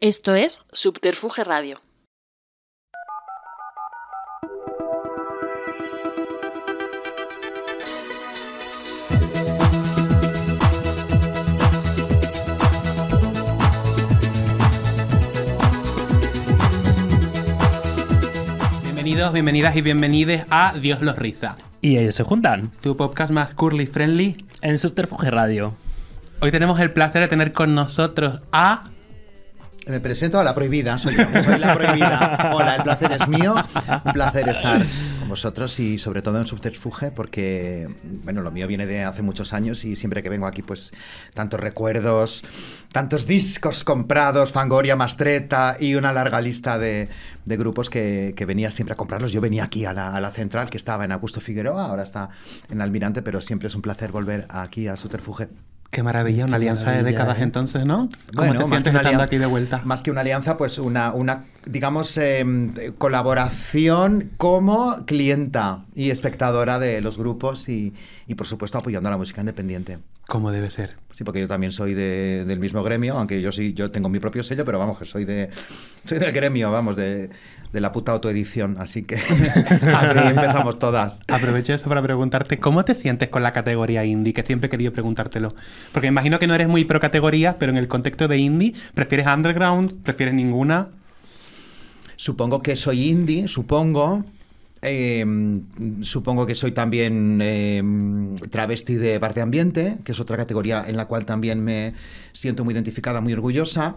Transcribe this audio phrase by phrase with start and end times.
[0.00, 1.80] Esto es Subterfuge Radio.
[18.82, 23.54] Bienvenidos, bienvenidas y bienvenides a Dios los Riza, Y ellos se juntan tu podcast más
[23.54, 24.36] curly friendly.
[24.62, 25.74] en Subterfuge Radio.
[26.40, 28.84] Hoy tenemos el placer de tener con nosotros a
[29.86, 32.50] Me presento a la prohibida, soy la prohibida.
[32.52, 33.54] Hola, el placer es mío,
[34.04, 34.84] un placer estar
[35.20, 37.88] con vosotros y sobre todo en Subterfuge porque,
[38.24, 40.92] bueno, lo mío viene de hace muchos años y siempre que vengo aquí, pues,
[41.34, 42.42] tantos recuerdos,
[42.90, 47.08] tantos discos comprados, Fangoria, Mastreta y una larga lista de,
[47.44, 49.30] grupos que, que venía siempre a comprarlos.
[49.30, 52.30] Yo venía aquí a la, a la central, que estaba en Augusto Figueroa, ahora está
[52.68, 55.48] en Almirante, pero siempre es un placer volver aquí a Subterfuge.
[55.90, 57.42] Qué maravilla, una Qué alianza de décadas ¿eh?
[57.42, 58.08] entonces, ¿no?
[58.34, 59.80] ¿Cómo Bueno, te más que una alianza- aquí de vuelta?
[59.84, 62.44] Más que una alianza, pues una, una digamos, eh,
[62.98, 67.94] colaboración como clienta y espectadora de los grupos y,
[68.26, 69.98] y, por supuesto, apoyando a la música independiente.
[70.28, 70.96] Como debe ser.
[71.12, 74.18] Sí, porque yo también soy de- del mismo gremio, aunque yo sí, yo tengo mi
[74.18, 75.50] propio sello, pero vamos, que soy de
[76.04, 77.30] soy del gremio, vamos, de,
[77.72, 79.14] de la puta autoedición, así que
[79.94, 81.20] así empezamos todas.
[81.28, 84.34] Aprovecho eso para preguntarte, ¿cómo te sientes con la categoría indie?
[84.34, 85.50] Que siempre he querido preguntártelo.
[85.92, 89.28] Porque imagino que no eres muy pro categorías, pero en el contexto de indie, ¿prefieres
[89.28, 90.02] underground?
[90.02, 90.88] ¿Prefieres ninguna?
[92.16, 94.24] Supongo que soy indie, supongo.
[94.88, 95.26] Eh,
[96.02, 97.82] supongo que soy también eh,
[98.50, 101.92] travesti de bar de ambiente, que es otra categoría en la cual también me
[102.32, 103.96] siento muy identificada, muy orgullosa.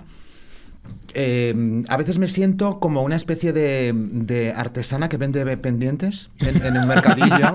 [1.13, 6.63] Eh, a veces me siento como una especie de, de artesana que vende pendientes en,
[6.65, 7.51] en un mercadillo.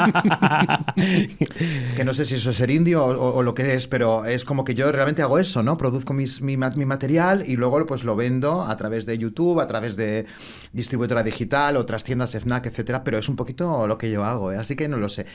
[1.97, 4.25] que no sé si eso es ser indio o, o- o lo que es, pero
[4.25, 5.77] es como que yo realmente hago eso, ¿no?
[5.77, 9.61] Produzco mis- mi, ma- mi material y luego pues lo vendo a través de YouTube,
[9.61, 10.27] a través de
[10.73, 14.57] distribuidora digital, otras tiendas FNAC, etcétera, pero es un poquito lo que yo hago, ¿eh?
[14.57, 15.27] así que no lo sé.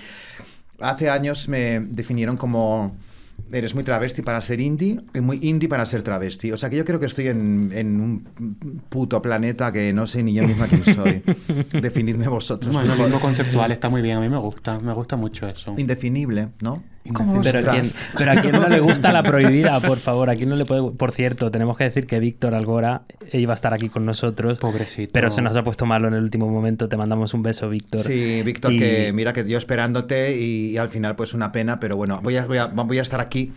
[0.80, 2.96] Hace años me definieron como
[3.52, 6.52] eres muy travesti para ser indie y muy indie para ser travesti.
[6.52, 8.24] O sea que yo creo que estoy en, en un
[8.90, 11.24] puto planeta que no sé ni yo misma quién soy.
[11.82, 12.74] Definidme vosotros.
[12.74, 13.20] Bueno, favor.
[13.20, 15.74] conceptual está muy bien, a mí me gusta, me gusta mucho eso.
[15.78, 16.84] Indefinible, ¿no?
[17.14, 17.96] Como Pero a, quién, vosotras.
[18.18, 20.92] pero a quién no le gusta la prohibida, por favor, a quién no le puede...
[20.92, 23.02] Por cierto, tenemos que decir que Víctor Algora
[23.34, 25.12] iba a estar aquí con nosotros, Pobrecito.
[25.14, 26.88] pero se nos ha puesto malo en el último momento.
[26.90, 28.02] Te mandamos un beso, Víctor.
[28.02, 31.80] Sí, Víctor, Y- que mira que yo esperándote y, y al final pues una pena,
[31.80, 33.52] pero bueno, voy a, voy a, voy a estar aquí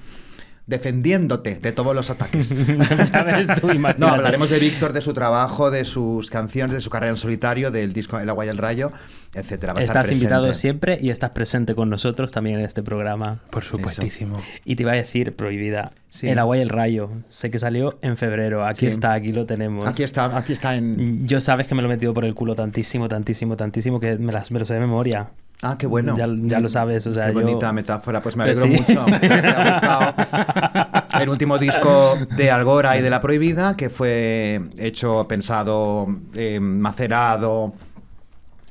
[0.67, 2.55] defendiéndote de todos los ataques.
[3.13, 3.69] Ya ves tú.
[3.99, 7.71] No, hablaremos de Víctor, de su trabajo, de sus canciones, de su carrera en solitario,
[7.71, 8.93] del disco El agua y el rayo,
[9.35, 9.73] etcétera.
[9.75, 13.41] Va a estar Estás invitado siempre y estás presente con nosotros también en este programa.
[13.51, 14.39] Por supuestísimo.
[14.65, 16.29] Y te iba a decir, prohibida, Sí.
[16.29, 17.11] El agua y el rayo.
[17.31, 18.67] Sé que salió en febrero.
[18.67, 18.87] Aquí Sí.
[18.89, 19.87] está, aquí lo tenemos.
[19.87, 21.27] Aquí está, aquí está en...
[21.27, 24.31] Yo sabes que me lo he metido por el culo tantísimo, tantísimo, tantísimo que me,
[24.31, 25.31] las, me lo sé de memoria.
[25.65, 26.17] Ah, qué bueno.
[26.17, 28.93] Ya- ya lo sabes, o sea, Qué yo- bonita metáfora, pues me Pues alegro sí.
[28.93, 29.07] mucho.
[29.21, 31.21] Me ha gustado.
[31.23, 37.75] El último disco de Algora y de La Prohibida, que fue hecho, pensado, eh, macerado,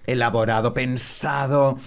[0.05, 1.77] elaborado, pensado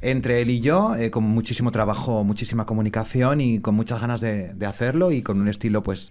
[0.00, 4.54] entre él y yo, eh, con muchísimo trabajo, muchísima comunicación y con muchas ganas de,
[4.54, 6.10] de hacerlo y con un estilo, pues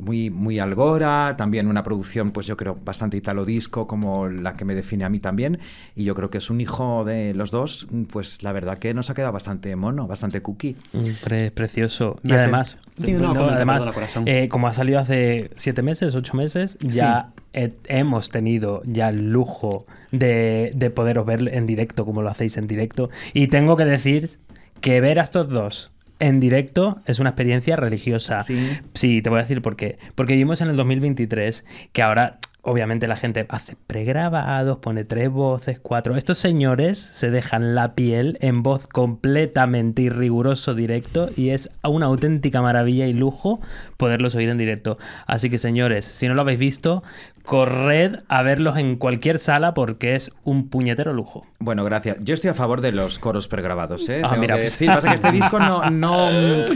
[0.00, 4.64] muy, muy algora, también una producción, pues yo creo, bastante italo disco, como la que
[4.64, 5.58] me define a mí también.
[5.96, 9.10] Y yo creo que es un hijo de los dos, pues la verdad que nos
[9.10, 10.76] ha quedado bastante mono, bastante cookie.
[10.92, 12.18] Mm, pre- precioso.
[12.22, 12.78] Y además,
[13.18, 13.84] no, no, además
[14.26, 19.30] eh, como ha salido hace siete meses, ocho meses, ya he- hemos tenido ya el
[19.30, 23.10] lujo de, de poderos ver en directo, como lo hacéis en directo.
[23.34, 24.38] Y tengo que decir
[24.80, 28.40] que ver a estos dos en directo es una experiencia religiosa.
[28.40, 28.58] Sí.
[28.94, 29.98] Sí, te voy a decir por qué.
[30.14, 35.78] Porque vimos en el 2023 que ahora, obviamente, la gente hace pregrabados, pone tres voces,
[35.80, 36.16] cuatro.
[36.16, 42.06] Estos señores se dejan la piel en voz completamente y riguroso directo y es una
[42.06, 43.60] auténtica maravilla y lujo
[43.96, 44.98] poderlos oír en directo.
[45.26, 47.02] Así que, señores, si no lo habéis visto,
[47.44, 51.46] corred a verlos en cualquier sala porque es un puñetero lujo.
[51.60, 52.18] Bueno, gracias.
[52.20, 54.20] Yo estoy a favor de los coros pregrabados, ¿eh?
[54.22, 54.72] Ah, Tengo mira, que pues.
[54.72, 54.88] decir.
[54.88, 56.28] Pasa que este disco no, no,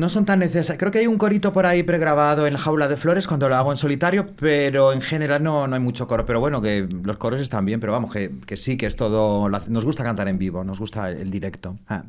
[0.00, 0.78] no son tan necesarios.
[0.78, 3.70] Creo que hay un corito por ahí pregrabado en Jaula de Flores cuando lo hago
[3.70, 6.24] en solitario, pero en general no, no hay mucho coro.
[6.24, 9.48] Pero bueno, que los coros están bien, pero vamos, que, que sí, que es todo...
[9.48, 11.78] Nos gusta cantar en vivo, nos gusta el directo.
[11.86, 12.04] Ah.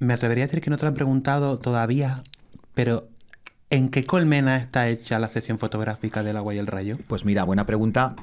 [0.00, 2.16] Me atrevería a decir que no te lo han preguntado todavía,
[2.74, 3.08] pero
[3.70, 6.98] ¿en qué colmena está hecha la sección fotográfica del agua y el rayo?
[7.06, 8.16] Pues mira, buena pregunta.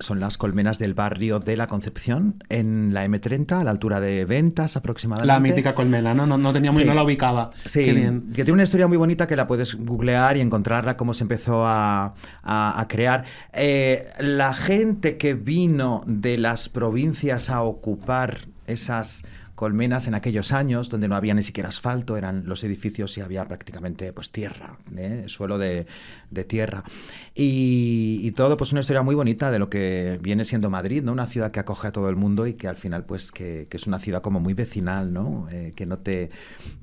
[0.00, 4.24] Son las colmenas del barrio de la Concepción, en la M30, a la altura de
[4.24, 5.26] Ventas aproximadamente.
[5.26, 6.26] La mítica colmena, ¿no?
[6.26, 6.88] No, no tenía muy, Sí.
[6.88, 7.50] no la ubicaba.
[7.64, 8.28] Sí, Qué bien.
[8.28, 11.66] que tiene una historia muy bonita que la puedes googlear y encontrarla, cómo se empezó
[11.66, 13.24] a, a- a crear.
[13.52, 19.24] Eh, la gente que vino de las provincias a ocupar esas
[19.54, 23.44] colmenas en aquellos años, donde no había ni siquiera asfalto, eran los edificios y había
[23.44, 25.24] prácticamente pues tierra, ¿eh?
[25.26, 25.88] suelo de,
[26.30, 26.84] de tierra.
[27.34, 31.12] Y, y todo, pues una historia muy bonita de lo que viene siendo Madrid, ¿no?
[31.12, 33.76] Una ciudad que acoge a todo el mundo y que al final, pues, que, que
[33.76, 35.46] es una ciudad como muy vecinal, ¿no?
[35.52, 36.30] Eh, que no te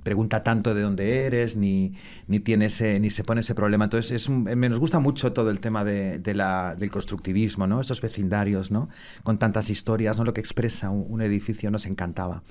[0.04, 1.94] pregunta tanto de dónde eres, ni,
[2.28, 3.84] ni tiene ese, ni se pone ese problema.
[3.86, 7.68] Entonces, es un- me nos gusta mucho todo el tema de, de la, del constructivismo,
[7.68, 7.82] ¿no?
[7.82, 8.88] Estos vecindarios, ¿no?
[9.24, 10.24] Con tantas historias, ¿no?
[10.24, 12.44] Lo que expresa un, un edificio nos encantaba.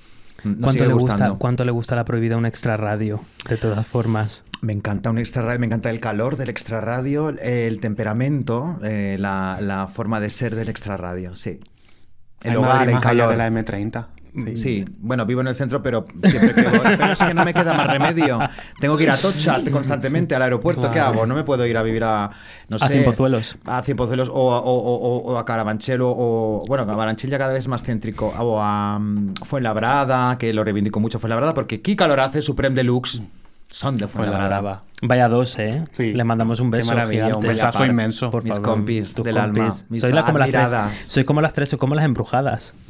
[0.43, 1.35] Nos ¿Cuánto le, gusta.
[1.39, 3.21] ¿Cuánto le gusta la prohibida un extra radio?
[3.49, 4.43] De todas formas.
[4.65, 9.17] Me encanta un extra radio, me encanta el calor del extra radio, el temperamento, eh,
[9.19, 11.59] la, la forma de ser del extra radio, sí.
[12.41, 13.29] El Hay hogar, Madrid el calor.
[13.29, 14.05] de la M30.
[14.55, 14.83] Sí.
[14.99, 17.73] bueno, vivo en el centro, pero siempre que voy- Pero es que no me queda
[17.73, 18.37] más remedio.
[18.81, 20.89] Tengo que ir a Tocha constantemente al aeropuerto.
[20.91, 21.25] ¿Qué hago?
[21.25, 22.31] No me puedo ir a vivir a.
[22.67, 23.55] No A sé, Cienpozuelos.
[23.65, 27.53] A Cienpozuelos o, a- o, o- o- o a Carabanchel o, Bueno, Carabanchel ya cada
[27.53, 28.27] vez es más céntrico.
[28.37, 33.21] O a mm, Fuenlabrada, que lo reivindico mucho Fuenlabrada, porque Kika Lorace, Supreme Deluxe,
[33.69, 34.83] son de Fuenlabrada.
[35.01, 35.83] Vaya dos, ¿eh?
[35.91, 36.13] Sí.
[36.13, 36.89] Le mandamos un Qué beso.
[36.89, 37.47] maravilla, gigante.
[37.47, 38.31] un besazo inmenso.
[38.31, 39.85] Por Mis favor, compis del alma, compis.
[39.89, 42.73] mis soy, la como las tres, soy como las tres, soy como las embrujadas.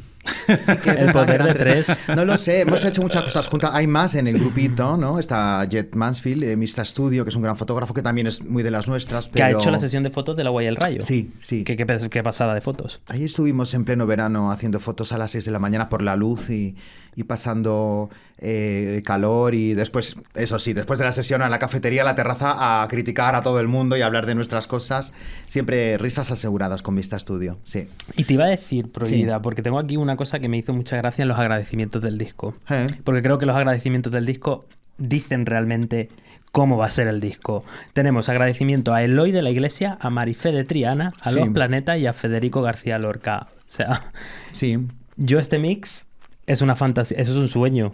[0.48, 1.86] Sí que El poder de tres.
[2.14, 3.70] No lo sé, hemos hecho muchas cosas juntas.
[3.74, 5.18] Hay más en el grupito, ¿no?
[5.20, 8.62] Está Jet Mansfield, eh, Mista Studio, que es un gran fotógrafo que también es muy
[8.64, 9.28] de las nuestras.
[9.28, 11.00] Que ha pero- hecho la sesión de fotos del agua y el rayo.
[11.02, 11.62] Sí, sí.
[11.64, 13.00] Qué, qué, pe- qué pasada de fotos.
[13.06, 16.16] Ahí estuvimos en pleno verano haciendo fotos a las 6 de la mañana por la
[16.16, 16.74] luz y,
[17.16, 22.02] y pasando eh, calor y después, eso sí, después de la sesión a la cafetería,
[22.02, 25.12] a la terraza, a criticar a todo el mundo y a hablar de nuestras cosas.
[25.46, 27.88] Siempre risas aseguradas con Vista Studio, sí.
[28.16, 30.96] Y te iba a decir, prohibida, porque tengo aquí una cosa que me hizo mucha
[30.98, 32.54] gracia en los agradecimientos del disco.
[32.70, 32.86] Eh.
[33.02, 34.66] Porque creo que los agradecimientos del disco
[34.98, 36.08] dicen realmente
[36.52, 37.64] cómo va a ser el disco.
[37.92, 41.36] Tenemos agradecimiento a Eloy de la Iglesia, a Marifé de Triana, a Sí.
[41.38, 43.48] Los Planeta y a Federico García Lorca.
[43.58, 44.12] O sea,
[44.52, 44.78] Sí.
[45.16, 46.05] yo este mix
[46.46, 47.92] es una fantasía, eso es un sueño.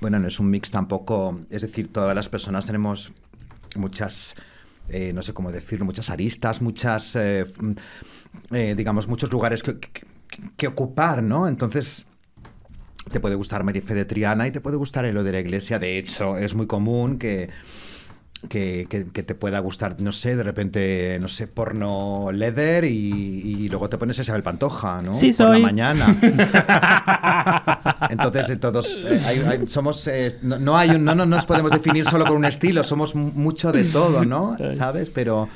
[0.00, 3.12] Bueno, no es un mix tampoco, es decir, todas las personas tenemos
[3.76, 4.34] muchas,
[4.88, 7.72] eh, no sé cómo decirlo, muchas aristas, muchas, eh, mm,
[8.54, 10.02] eh, digamos, muchos lugares que, que-
[10.56, 11.46] que ocupar, ¿no?
[11.46, 12.06] Entonces,
[13.10, 15.78] te puede gustar Marife de Triana y te puede gustar Elo de la Iglesia.
[15.78, 17.50] De hecho, es muy común que,
[18.48, 22.90] que, que- que te pueda gustar, no sé, de repente, no sé, porno leather y,
[23.64, 25.14] y luego te pones Isabel Pantoja, ¿no?
[25.14, 25.60] Sí, Por soy.
[25.60, 26.18] la mañana.
[28.10, 30.06] Entonces, eh, todos eh, hay- hay- somos.
[30.08, 33.14] eh, no, no hay un- no, no nos podemos definir solo con un estilo, somos
[33.14, 34.56] mu- mucho de todo, ¿no?
[34.72, 35.10] ¿Sabes?
[35.10, 35.48] Pero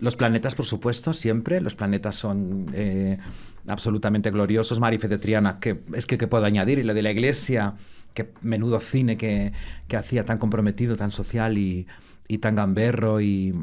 [0.00, 1.60] los planetas, por supuesto, siempre.
[1.60, 3.18] Los planetas son eh,
[3.66, 4.80] absolutamente gloriosos.
[4.80, 6.78] Marife de Triana, que es que, ¿qué puedo añadir?
[6.78, 7.74] Y lo de la iglesia,
[8.14, 9.52] que menudo cine que,
[9.86, 11.86] que hacía tan comprometido, tan social y,
[12.28, 13.54] y tan gamberro y,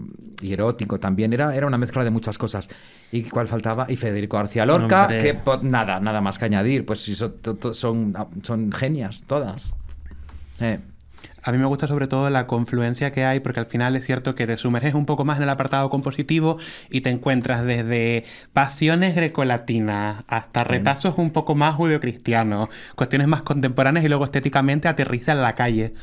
[0.41, 1.31] y erótico también.
[1.33, 2.67] Era, era una mezcla de muchas cosas.
[3.11, 3.85] ¿Y cuál faltaba?
[3.89, 5.19] Y Federico García Lorca, Hombre.
[5.19, 6.85] que nada, nada más que añadir.
[6.85, 6.99] Pues
[7.71, 9.75] son genias todas.
[10.59, 10.79] Eh,
[11.43, 14.33] A mí me gusta sobre todo la confluencia que hay, porque al final es cierto
[14.33, 16.57] que te sumerges un poco más en el apartado compositivo
[16.89, 18.23] y te encuentras desde
[18.53, 25.33] pasiones grecolatinas hasta retazos un poco más judeocristianos, cuestiones más contemporáneas y luego estéticamente aterriza
[25.33, 25.93] en la calle.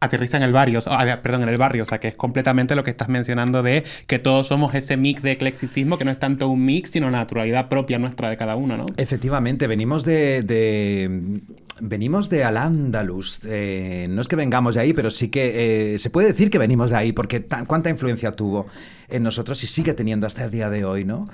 [0.00, 2.84] Aterriza en el barrio, ah, perdón, en el barrio, o sea que es completamente lo
[2.84, 6.48] que estás mencionando de que todos somos ese mix de eclecticismo que no es tanto
[6.48, 8.86] un mix, sino una naturalidad propia nuestra de cada uno, ¿no?
[8.96, 11.40] Efectivamente, venimos de,
[11.80, 13.40] venimos de Al-Ándalus.
[13.44, 16.58] Eh, no es que vengamos de ahí, pero sí que eh, se puede decir que
[16.58, 18.66] venimos de ahí, porque cuánta influencia tuvo
[19.08, 21.28] en nosotros y sigue teniendo hasta el día de hoy, ¿no?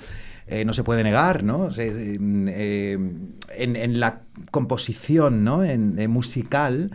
[0.47, 1.69] Eh, no se puede negar, ¿no?
[1.77, 2.53] En,
[3.99, 5.63] la composición, ¿no?
[5.63, 6.91] En musical.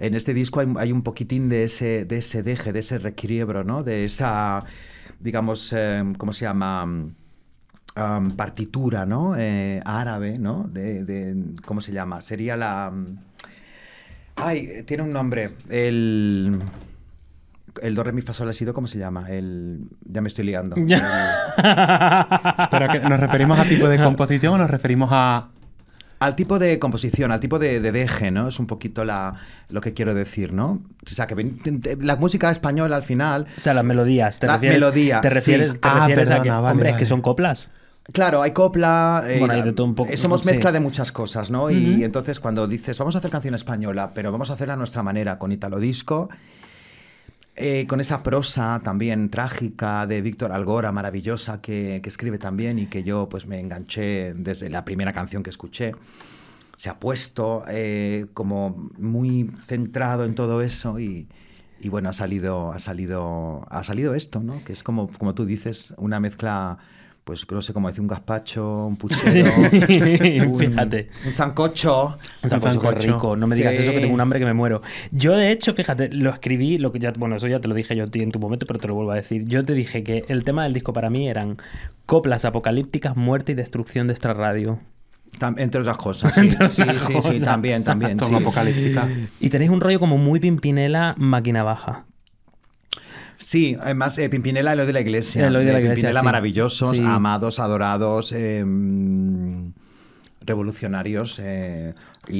[0.00, 3.62] En este disco hay, hay un poquitín de ese, de ese deje, de ese requiebro,
[3.64, 3.82] ¿no?
[3.84, 4.64] De esa,
[5.20, 6.84] digamos, eh, ¿cómo se llama?
[6.84, 7.14] um,
[8.36, 9.34] partitura, ¿no?
[9.36, 10.64] Eh, árabe, ¿no?
[10.68, 12.20] De, de- ¿Cómo se llama?
[12.22, 12.90] Sería la...
[12.92, 13.16] um,
[14.36, 15.50] Ay, tiene un nombre.
[15.68, 16.58] El...
[17.82, 19.28] El do, re, mi, fa, sol, la, si, do, ¿cómo se llama?
[19.30, 19.88] El...
[20.04, 20.76] Ya me estoy liando.
[20.86, 20.86] Pero
[22.92, 25.48] que nos referimos a tipo de composición o nos referimos a
[26.20, 28.48] Al tipo de composición, al tipo de, de deje, ¿no?
[28.48, 29.34] Es un poquito la,
[29.70, 30.82] lo que quiero decir, ¿no?
[31.04, 31.52] O sea, que
[32.00, 33.46] la música española al final...
[33.56, 34.38] O sea, las melodías.
[34.38, 35.34] ¿Te Las refieres, melodías, ¿Te sí.
[35.34, 37.06] refieres, te Ah, refieres a que, perdona, vale, hombre, es que vale.
[37.06, 37.70] son coplas?
[38.12, 39.22] Claro, hay copla.
[39.26, 40.48] eh, Bueno, hay de todo un poco, Somos sí.
[40.48, 41.70] mezcla de muchas cosas, ¿no?
[41.70, 45.02] Y entonces cuando dices, vamos a hacer canción española, pero vamos a hacerla a nuestra
[45.02, 46.28] manera, con Italo Disco,
[47.60, 52.86] eh, con esa prosa también trágica de Víctor Algora, maravillosa, que, que escribe también y
[52.86, 55.92] que yo pues me enganché desde la primera canción que escuché.
[56.76, 61.28] Se ha puesto eh, como muy centrado en todo eso y,
[61.80, 64.64] y bueno, ha salido, ha salido, ha salido esto, ¿no?
[64.64, 66.78] Que es como, como tú dices, una mezcla
[67.30, 69.50] pues no sé cómo decir, un gazpacho, un puchero,
[70.50, 71.08] un, Fíjate.
[71.26, 72.18] un sancocho.
[72.42, 73.36] Un sancocho, rico.
[73.36, 73.82] No me digas Sí.
[73.82, 74.82] eso que tengo un hambre que me muero.
[75.10, 77.94] Yo, de hecho, fíjate, lo escribí, lo que ya, bueno, eso ya te lo dije
[77.96, 79.44] yo a ti en tu momento, pero te lo vuelvo a decir.
[79.46, 81.56] Yo te dije que el tema del disco para mí eran
[82.06, 84.78] coplas apocalípticas, muerte y destrucción de esta radio.
[85.38, 86.40] Tam- entre otras cosas, sí.
[86.40, 88.18] Entre sí, sí, sí, también, también.
[88.18, 88.34] Sí.
[88.34, 89.08] apocalíptica.
[89.38, 92.04] Y tenéis un rollo como muy pimpinela, máquina baja.
[93.50, 95.46] Sí, además eh, Pimpinela, Eloy de la Iglesia.
[95.46, 96.24] De la Eh, Iglesia, Pimpinela sí.
[96.24, 97.02] maravillosos, Sí.
[97.04, 99.72] amados, adorados, eh, mm,
[100.42, 101.92] revolucionarios eh,
[102.28, 102.36] y,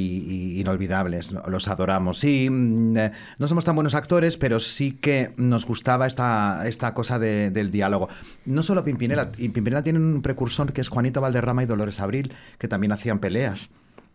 [0.55, 1.33] y inolvidables.
[1.33, 1.41] ¿no?
[1.49, 2.17] Los adoramos.
[2.19, 6.93] Sí, mm, eh, no somos tan buenos actores, pero sí que nos gustaba esta, esta
[6.93, 8.07] cosa de- del diálogo.
[8.45, 12.31] No solo Pimpinela, y Pimpinela tiene un precursor que es Juanito Valderrama y Dolores Abril,
[12.57, 13.69] que también hacían peleas.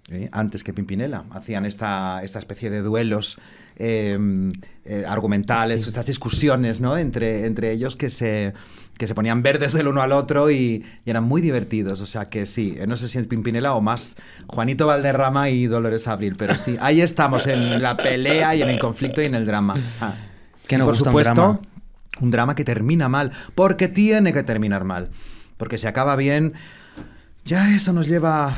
[0.09, 0.29] ¿eh?
[0.33, 1.25] antes que Pimpinela.
[1.33, 3.39] Hacían esta, esta especie de duelos
[3.77, 4.19] eh,
[4.85, 6.97] eh, argumentales, estas discusiones ¿no?
[6.97, 8.55] entre, entre ellos que se,
[8.97, 12.01] que se ponían verdes el uno al otro y, y eran muy divertidos.
[12.01, 14.17] O sea que sí, eh, no sé si es Pimpinela o más
[14.47, 18.79] Juanito Valderrama y Dolores Abril, pero sí, ahí estamos en la pelea y en el
[18.79, 19.77] conflicto y en el drama.
[20.01, 20.15] Ah.
[20.67, 21.61] Que Y nos por gusta un supuesto, drama.
[22.21, 25.11] un drama que termina mal, porque tiene que terminar mal.
[25.59, 26.53] Porque si acaba bien,
[27.47, 28.55] ya eso nos lleva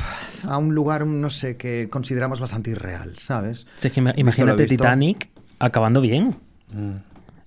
[0.47, 3.67] a un lugar, no sé, que consideramos bastante irreal, ¿sabes?
[3.81, 4.65] Es que imagínate.
[4.65, 5.29] Titanic
[5.59, 6.35] acabando bien.
[6.73, 6.95] Mm.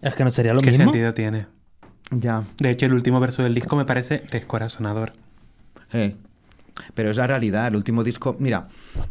[0.00, 0.84] Es que no sería lo ¿Qué mismo.
[0.84, 1.46] sentido tiene?
[2.10, 2.44] Ya.
[2.58, 5.12] De hecho, el último verso del disco me parece descorazonador.
[5.92, 6.16] Eh.
[6.94, 8.68] Pero es la realidad, el último disco, mira,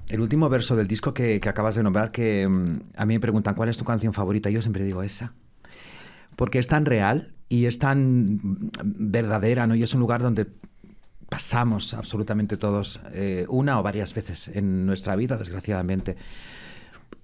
[0.10, 3.20] el último verso del disco que, que acabas de nombrar, que mm, a mí me
[3.20, 5.34] preguntan cuál es tu canción favorita, yo siempre digo esa.
[6.36, 8.72] Porque es tan real y es tan mm,
[9.12, 9.76] verdadera, ¿no?
[9.76, 10.48] Y es un lugar donde
[11.32, 16.18] pasamos absolutamente todos eh, una o varias veces en nuestra vida, desgraciadamente.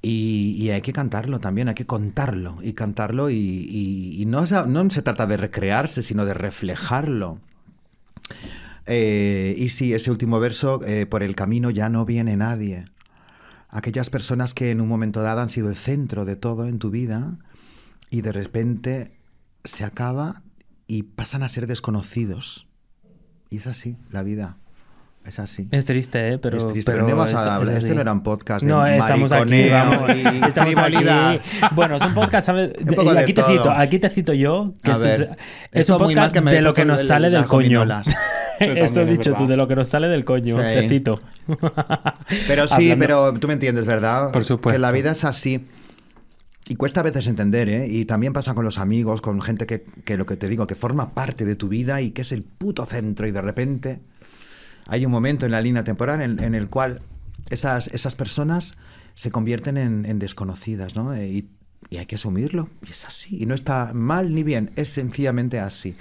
[0.01, 4.65] Y, hay que cantarlo también, hay que contarlo y cantarlo y, y- y no, se-
[4.65, 7.41] no se trata de recrearse, sino de reflejarlo.
[8.85, 12.85] Eh, y sí, ese último verso, eh, por el camino ya no viene nadie.
[13.69, 16.89] Aquellas personas que en un momento dado han sido el centro de todo en tu
[16.89, 17.37] vida
[18.09, 19.17] y de repente
[19.65, 20.43] se acaba
[20.87, 22.66] y pasan a ser desconocidos.
[23.49, 24.55] Y es así, la vida.
[25.25, 25.67] Es así.
[25.71, 26.37] Es triste, ¿eh?
[26.37, 27.69] Pero, es triste, pero, no es- a es.
[27.83, 30.09] Este no era un podcast de No, estamos aquí, vamos.
[30.09, 31.31] y Estamos frivolidad.
[31.31, 31.41] aquí.
[31.75, 32.71] Bueno, es un podcast, ¿sabes?
[32.79, 33.51] Un poco y de aquí te todo.
[33.51, 35.21] cito, aquí te cito yo, que A es, ver,
[35.73, 37.83] es esto un podcast que de lo que nos el- sale del coño.
[38.59, 40.61] Eso he dicho tú, de lo que nos sale del coño, Sí.
[40.63, 41.19] te cito.
[42.47, 44.31] Pero sí, pero tú me entiendes, ¿verdad?
[44.31, 44.75] Por supuesto.
[44.75, 45.67] Que la vida es así.
[46.69, 47.87] Y cuesta a veces entender, ¿eh?
[47.87, 50.75] Y también pasa con los amigos, con gente que, que lo que te digo, que
[50.75, 54.01] forma parte de tu vida y que es el puto centro y de repente
[54.85, 57.01] hay un momento en la línea temporal en, en el cual
[57.49, 58.75] esas, esas personas
[59.15, 61.13] se convierten en, en desconocidas, ¿no?
[61.13, 61.49] Eh, Y,
[61.89, 62.69] y hay que asumirlo.
[62.85, 63.37] Y es así.
[63.41, 65.95] Y no está mal ni bien, es sencillamente así.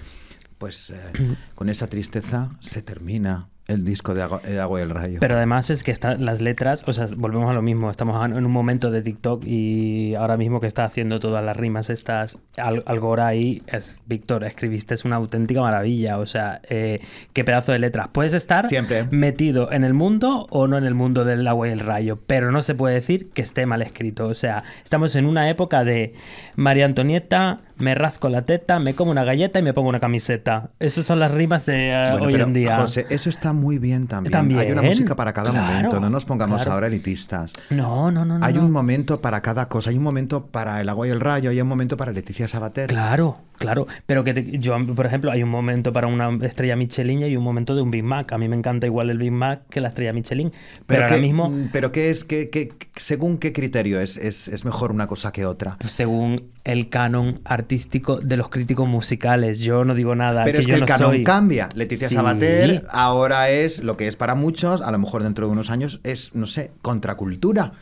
[0.58, 5.18] Pues eh, con esa tristeza se termina el disco de Agua, Agua y el Rayo.
[5.20, 8.44] Pero además es que está, las letras, o sea, volvemos a lo mismo, estamos en
[8.44, 12.84] un momento de TikTok y ahora mismo que está haciendo todas las rimas estas, Al-
[12.86, 17.00] Algora ahí, es, Víctor, escribiste, es una auténtica maravilla, o sea, eh,
[17.32, 18.08] qué pedazo de letras.
[18.12, 19.04] Puedes estar Siempre.
[19.10, 22.52] metido en el mundo o no en el mundo del agua y el rayo, pero
[22.52, 26.14] no se puede decir que esté mal escrito, o sea, estamos en una época de
[26.54, 30.70] María Antonieta, me rasco la teta, me como una galleta y me pongo una camiseta.
[30.80, 32.76] Esas son las rimas de eh, Bueno, hoy pero, en día.
[32.78, 34.32] José, eso está muy bien también.
[34.32, 36.00] También, Hay una música para cada claro, momento.
[36.00, 36.72] No nos pongamos claro.
[36.72, 37.52] ahora elitistas.
[37.70, 38.64] No, no, no, hay no.
[38.64, 39.90] un momento para cada cosa.
[39.90, 41.50] Hay un momento para el agua y el rayo.
[41.50, 42.88] Hay un momento para Leticia Sabater.
[42.88, 43.86] Claro, claro.
[44.06, 47.36] Pero que te- yo, por ejemplo, hay un momento para una estrella Michelin y hay
[47.36, 48.32] un momento de un Big Mac.
[48.32, 50.52] A mí me encanta igual el Big Mac que la estrella Michelin.
[50.86, 54.48] Pero, ahora qué, mismo, mm, pero qué es, qué, qué- según qué criterio es, es,
[54.48, 55.76] es mejor una cosa que otra.
[55.78, 60.44] pues, según el canon artístico de los críticos musicales, yo no digo nada.
[60.44, 61.68] Pero es que yo el no canon soy- cambia.
[61.74, 62.14] Leticia Sí.
[62.14, 66.00] Sabater ahora es lo que es para muchos, a lo mejor dentro de unos años
[66.04, 67.72] es, no sé, contracultura.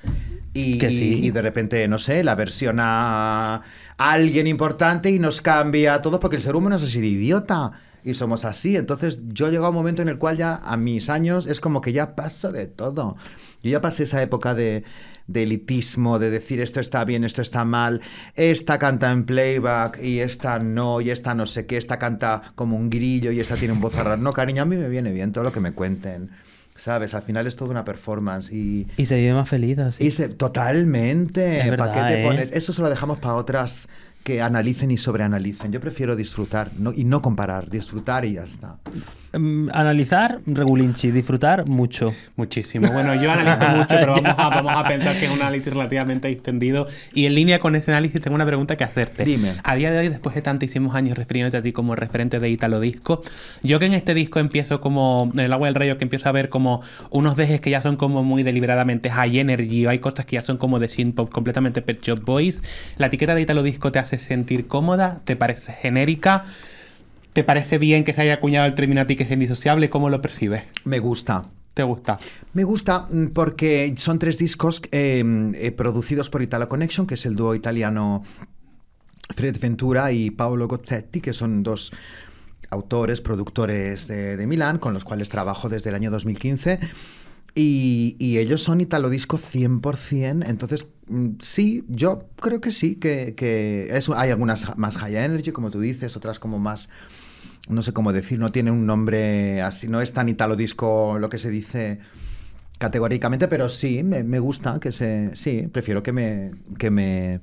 [0.53, 1.21] Y, Que sí.
[1.25, 3.62] y- de repente, no sé, la versión a
[3.99, 7.73] alguien importante y nos cambia todo porque el ser humano es así de idiota.
[8.07, 8.76] Y somos así.
[8.76, 11.81] Entonces yo llego a un momento en el cual ya a mis años es como
[11.81, 13.17] que ya paso de todo.
[13.62, 14.85] Yo ya pasé esa época de,
[15.26, 18.00] de elitismo, de decir esto está bien, esto está mal,
[18.35, 22.76] esta canta en playback y esta no, y esta no sé qué, esta canta como
[22.76, 24.16] un grillo y esta tiene un voz rara.
[24.16, 26.31] No, cariño, a mí me viene bien todo lo que me cuenten.
[26.76, 27.14] ¿Sabes?
[27.14, 28.88] Al final es toda una performance y...
[28.97, 30.04] Y se vive más feliz así.
[30.04, 31.73] y se- totalmente.
[31.78, 32.25] ¿Para qué te ¿eh?
[32.25, 32.50] pones?
[32.52, 33.88] Eso se lo dejamos para otras
[34.25, 35.71] que analicen y sobreanalicen.
[35.71, 38.78] Yo prefiero disfrutar no- y no comparar, disfrutar y ya está.
[39.38, 41.11] Mm, Analizar, regulinchi.
[41.11, 42.12] Disfrutar, mucho.
[42.37, 42.91] Muchísimo.
[42.93, 46.29] Bueno, yo analizo mucho, pero vamos a, vamos a pensar que es un análisis relativamente
[46.29, 46.87] extendido.
[47.12, 49.25] Y en línea con ese análisis tengo una pregunta que hacerte.
[49.25, 49.53] Dime.
[49.62, 52.81] A día de hoy, después de tantísimos años refiriéndote a ti como referente de Italo
[52.81, 53.23] Disco,
[53.62, 56.33] yo que en este disco empiezo como, en el agua del rayo, que empiezo a
[56.33, 60.26] ver como unos dejes que ya son como muy deliberadamente high energy, o hay cosas
[60.26, 62.62] que ya son como de synth pop, completamente Pet Shop Boys.
[62.99, 65.21] ¿La etiqueta de Italo Disco te hace sentir cómoda?
[65.25, 66.45] ¿Te parece genérica?
[67.35, 69.91] ¿Te parece bien que se haya acuñado el término a ti que es indisociable?
[69.91, 70.62] ¿Cómo lo percibes?
[70.85, 71.45] Me gusta.
[71.75, 72.19] ¿Te gusta?
[72.53, 75.23] Me gusta mm, porque son tres discos eh,
[75.57, 78.23] eh, producidos por Italo Connection, que es el dúo italiano
[79.35, 81.91] Fred Ventura y Paolo Gozzetti, que son dos
[82.71, 86.79] autores, productores de, de Milán, con los cuales trabajo desde el año 2015.
[87.57, 93.35] Y, y ellos son Italo Disco 100%, entonces mm, sí, yo creo que sí, que,
[93.37, 96.88] que es- hay algunas más high energy, como tú dices, otras como más,
[97.68, 101.28] no sé cómo decir, no tiene un nombre así, no es tan Italo Disco lo
[101.28, 101.99] que se dice
[102.78, 107.40] categóricamente, pero sí, me, me gusta que se, sí, prefiero que me, que me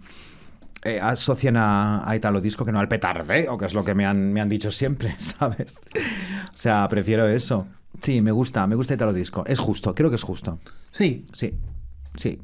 [0.84, 4.06] eh, asocien a, a Italo Disco que no al petardeo, que es lo que me
[4.06, 5.80] han, me han dicho siempre, ¿sabes?
[6.54, 7.68] O sea, prefiero eso.
[8.02, 9.44] Sí, me gusta, me gusta Italo Disco.
[9.46, 10.60] Es justo, creo que es justo.
[10.92, 11.26] Sí.
[11.34, 11.54] Sí,
[12.16, 12.40] sí.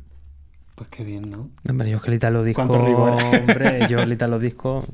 [0.76, 1.50] Pues qué bien, ¿no?
[1.68, 2.62] Hombre, yo es que el Italo Disco...
[2.62, 3.14] Cuánto rigor.
[3.14, 4.86] Hombre, yo el Italo Disco...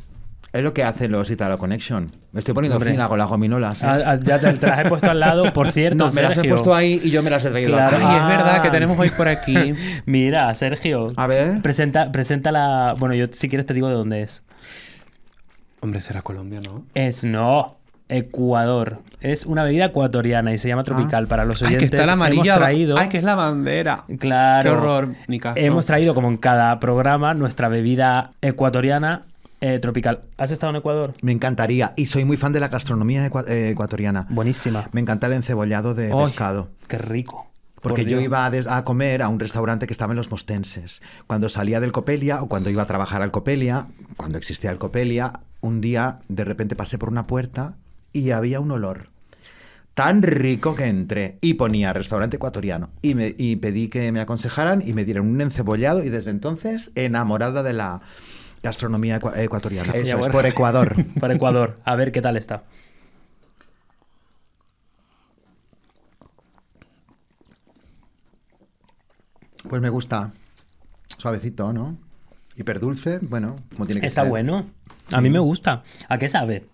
[0.51, 2.12] Es lo que hacen los Italo Connection.
[2.31, 2.91] Me estoy poniendo Hombre.
[2.91, 3.81] fina con las gominolas.
[3.81, 3.85] ¿eh?
[3.88, 6.31] Ah, ah, ya te, te las he puesto al lado, por cierto, no, me las
[6.33, 6.51] he Sergio.
[6.51, 7.97] puesto ahí y yo me las he traído Claro.
[7.97, 8.09] acá.
[8.09, 8.62] Ay, es verdad Ah.
[8.62, 9.73] que tenemos hoy por aquí.
[10.05, 11.12] Mira, Sergio.
[11.15, 11.62] A ver.
[11.63, 12.95] Presenta, presenta la...
[13.00, 14.43] Bueno, yo si quieres te digo de dónde es.
[15.81, 16.85] Hombre, será Colombia, ¿no?
[16.93, 17.77] Es no.
[18.09, 19.00] Ecuador.
[19.21, 21.25] Es una bebida ecuatoriana y se llama tropical.
[21.27, 22.53] Para los Ay, oyentes que está la amarilla.
[22.55, 22.97] hemos traído...
[23.00, 24.03] Ay, que es la bandera.
[24.19, 24.69] Claro.
[24.71, 25.55] Qué horror, ni caso.
[25.59, 29.23] Hemos traído, como en cada programa, nuestra bebida ecuatoriana
[29.65, 30.24] eh, tropical.
[30.38, 31.13] ¿Has estado en Ecuador?
[31.22, 31.93] Me encantaría.
[31.96, 34.27] Y soy muy fan de la gastronomía eh, ecuatoriana.
[34.29, 34.89] Buenísima.
[34.91, 36.70] Me encanta el encebollado de Ay, pescado.
[36.89, 37.50] Qué rico.
[37.82, 38.25] Porque Por yo Dios.
[38.25, 41.01] iba a, des- a comer a un restaurante que estaba en Los Mostenses.
[41.27, 45.39] Cuando salía del Copelia o cuando iba a trabajar al Copelia, cuando existía el Copelia,
[45.62, 47.75] un día de repente pasé por una puerta
[48.12, 49.08] y había un olor
[49.94, 54.81] tan rico que entré y ponía restaurante ecuatoriano y, me, y pedí que me aconsejaran
[54.85, 58.01] y me dieron un encebollado y desde entonces enamorada de la
[58.63, 59.91] gastronomía ecua- ecuatoriana.
[59.93, 60.95] Eso es por Ecuador.
[61.19, 61.79] Por Ecuador.
[61.83, 62.63] A ver qué tal está.
[69.69, 70.31] Pues me gusta.
[71.17, 71.97] Suavecito, ¿no?
[72.55, 74.29] Hiperdulce, bueno, como tiene que Está ser.
[74.29, 74.65] bueno.
[75.11, 75.83] A mí me gusta.
[76.09, 76.65] ¿A qué sabe?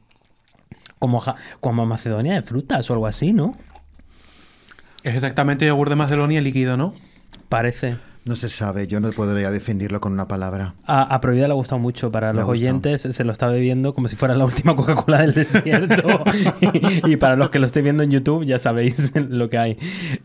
[0.98, 3.56] Como, ja- como a Macedonia de frutas o algo así, ¿no?
[5.04, 6.94] Es exactamente yogur de Macedonia líquido, ¿no?
[7.48, 7.98] Parece.
[8.30, 10.76] No se sabe, yo no podría definirlo con una palabra.
[10.86, 12.12] A, a Prohibida le ha gustado mucho.
[12.12, 15.34] Para Le los oyentes se lo está bebiendo como si fuera la última Coca-Cola del
[15.34, 16.24] desierto.
[16.62, 19.78] y, y para los que lo estéis viendo en YouTube ya sabéis lo que hay.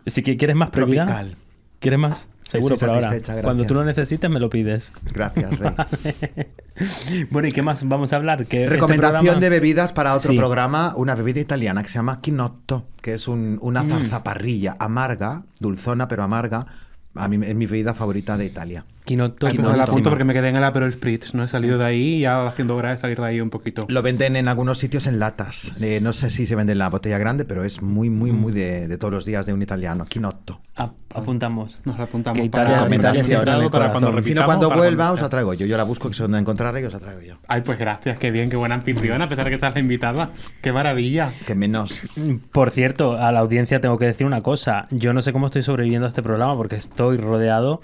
[0.06, 1.36] Si que- quieres más Prohibida, Tropical.
[1.80, 2.28] ¿quieres más?
[2.42, 3.20] Seguro Estoy por ahora.
[3.42, 4.92] Cuando tú lo necesites me lo pides.
[5.14, 5.72] Gracias, Rey.
[7.30, 8.46] bueno, ¿y qué más vamos a hablar?
[8.46, 10.36] Que este Recomendación programa- de bebidas para otro Sí.
[10.38, 13.88] programa, una bebida italiana que se llama quinotto, que es un- una Mm.
[13.88, 16.66] zarzaparrilla amarga, dulzona pero amarga.
[17.14, 18.84] A mí es mi bebida favorita de Italia.
[19.04, 19.46] Quinotto.
[19.46, 19.76] Ay, pues buenísima.
[19.76, 21.44] la apunto porque me quedé en el Aperol Spritz, ¿no?
[21.44, 23.84] He salido de ahí y ya haciendo hora de salir de ahí un poquito.
[23.88, 25.74] Lo venden en algunos sitios en latas.
[25.80, 28.52] Eh, no sé si se vende en la botella grande, pero es muy, muy, muy
[28.52, 30.06] de, de todos los días de un italiano.
[30.06, 30.60] Quinotto.
[30.76, 31.82] A- apuntamos.
[31.84, 34.22] Nos la apuntamos Que para, Italia- para, Italia para, cuando.
[34.22, 35.66] Si no, cuando vuelva cuando os la traigo yo.
[35.66, 37.34] Yo la busco que sé dónde encontrarla y os la traigo yo.
[37.46, 40.30] Ay, pues gracias, qué bien, qué buena anfitriona, a pesar de que estás la invitada.
[40.62, 41.30] Qué maravilla.
[41.46, 42.00] Que menos.
[42.52, 44.86] Por cierto, a la audiencia tengo que decir una cosa.
[44.90, 47.82] Yo no sé cómo estoy sobreviviendo a este programa porque estoy rodeado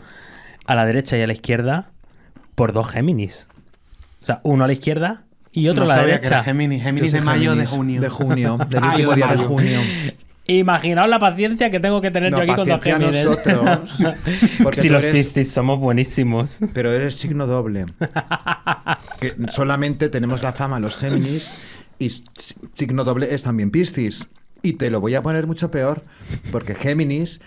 [0.70, 1.90] a la derecha y a la izquierda
[2.54, 3.48] por dos Géminis.
[4.22, 6.44] O sea, uno a la izquierda y otro No a la sabía que era derecha.
[6.44, 8.00] Géminis, Géminis de mayo o de Géminis, junio.
[8.00, 9.80] De junio, del último día de junio.
[10.46, 13.24] Imaginaos la paciencia que tengo que tener No, yo aquí con dos Géminis.
[13.24, 13.98] nosotros,
[14.62, 16.58] porque si los eres- Piscis somos buenísimos.
[16.74, 17.86] Pero eres signo doble.
[19.20, 21.52] Que solamente tenemos la fama los Géminis
[21.98, 22.10] y
[22.72, 24.28] signo doble es también Piscis.
[24.62, 26.02] Y te lo voy a poner mucho peor
[26.50, 27.40] porque Géminis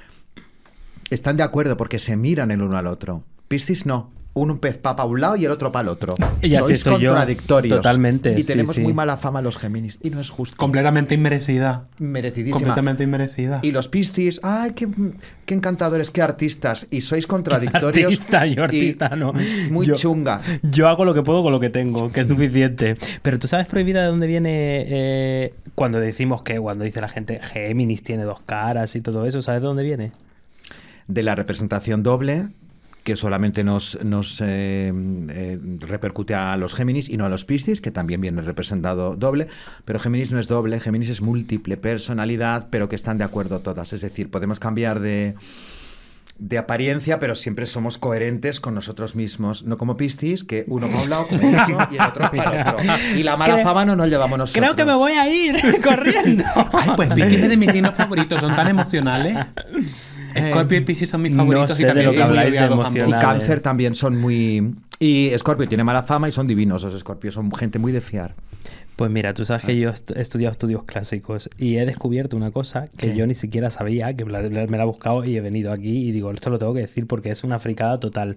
[1.10, 3.24] están de acuerdo porque se miran el uno al otro.
[3.48, 4.12] Piscis no.
[4.36, 6.16] Un pez va para un lado y el otro para el otro.
[6.42, 7.78] Y así Sois yo, contradictorios.
[7.78, 8.82] totalmente, Y tenemos sí.
[8.82, 10.00] muy mala fama los Géminis.
[10.02, 10.58] Y no es justo.
[10.58, 11.86] Completamente inmerecida.
[12.00, 12.56] Merecidísima.
[12.58, 13.60] Completamente inmerecida.
[13.62, 14.88] Y los Piscis, ¡ay, qué,
[15.46, 16.88] qué encantadores, qué artistas!
[16.90, 18.06] Y sois contradictorios.
[18.14, 19.34] Artista, yo y artista no.
[19.70, 20.60] Muy Yo- chungas.
[20.64, 22.96] Yo hago lo que puedo con lo que tengo, que es suficiente.
[23.22, 24.50] Pero tú sabes, prohibida, de dónde viene
[24.88, 29.44] eh, cuando decimos que, cuando dice la gente Géminis tiene dos caras y todo eso,
[29.44, 30.12] ¿sabes de dónde viene?
[31.08, 32.48] De la representación doble
[33.04, 34.90] que solamente nos, nos eh,
[35.30, 39.48] eh, repercute a los Géminis y no a los Piscis, que también viene representado doble,
[39.84, 43.92] pero Géminis no es doble, Géminis es múltiple personalidad, pero que están de acuerdo todas,
[43.92, 45.36] es decir, podemos cambiar de,
[46.40, 51.02] de apariencia, pero siempre somos coherentes con nosotros mismos, no como Piscis, que uno para
[51.02, 52.78] un lado como eso y el otro para el otro.
[53.18, 54.64] Y la mala Creo- fama no nos llevamos nosotros.
[54.64, 56.46] Creo que me voy a ir corriendo.
[56.72, 59.38] Ay, pues Piscis es de mis signos favoritos, son tan emocionales.
[60.52, 62.60] Scorpio y Piscis son mis No favoritos sé y de también lo que habláis de.
[62.60, 63.20] Y emocionales.
[63.20, 64.76] Cáncer también son muy...
[65.00, 68.36] Y Scorpio tiene mala fama y son divinos los Scorpios, son gente muy de fiar.
[68.96, 72.52] Pues mira, tú sabes que yo est- he estudiado estudios clásicos y he descubierto una
[72.52, 73.16] cosa que ¿Qué?
[73.16, 74.42] yo ni siquiera sabía, que me la
[74.84, 77.44] he buscado y he venido aquí y digo, esto lo tengo que decir porque es
[77.44, 78.36] una fricada total.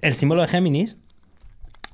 [0.00, 0.96] El símbolo de Géminis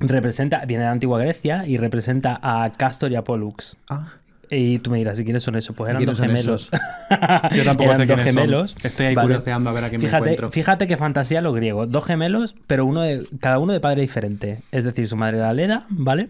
[0.00, 3.76] representa, viene de la antigua Grecia y representa a Castor y a Pollux.
[3.90, 4.08] Ah,
[4.56, 5.74] Y tú me dirás, ¿y quiénes son esos?
[5.76, 6.70] Pues ¿Y eran dos gemelos.
[7.54, 8.24] Yo tampoco Eran sé dos son.
[8.24, 8.76] gemelos.
[8.82, 10.50] Estoy ahí curioseando a ver a quién me fíjate, encuentro.
[10.50, 11.90] Fíjate qué fantasía los griegos.
[11.90, 14.60] Dos gemelos, pero uno de, cada uno de padre diferente.
[14.72, 16.28] Es decir, su madre era Leda, ¿vale?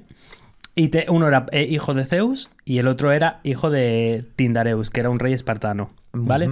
[0.76, 4.90] Y te- uno era eh, hijo de Zeus y el otro era hijo de Tindareus,
[4.90, 6.48] que era un rey espartano, ¿vale?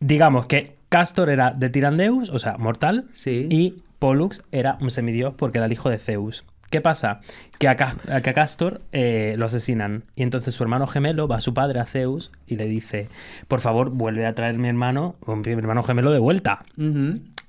[0.00, 3.46] Digamos que Castor era de Tirandeus, o sea, mortal, Sí.
[3.50, 6.44] y Pollux era un semidios porque era el hijo de Zeus.
[6.70, 7.20] ¿Qué pasa?
[7.58, 11.36] Que a, Ca- que a Castor eh, lo asesinan y entonces su hermano gemelo va
[11.36, 13.08] a su padre, a Zeus, y le dice,
[13.48, 16.64] por favor, vuelve a traer mi hermano, mi hermano gemelo de vuelta.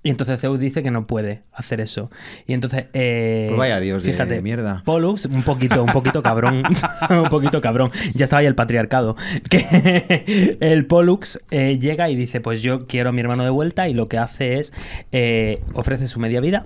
[0.03, 2.09] Y entonces Zeus dice que no puede hacer eso.
[2.45, 2.85] Y entonces.
[2.93, 4.81] eh, Pues vaya Dios de fíjate, mierda.
[4.85, 6.63] Pollux, un poquito, un poquito cabrón.
[7.09, 7.91] un poquito cabrón.
[8.13, 9.17] Ya estaba ahí el patriarcado.
[9.49, 13.89] Que el Pollux eh, llega y dice: Pues yo quiero a mi hermano de vuelta.
[13.89, 14.71] Y lo que hace es.
[15.11, 16.65] eh, ofrece su media vida.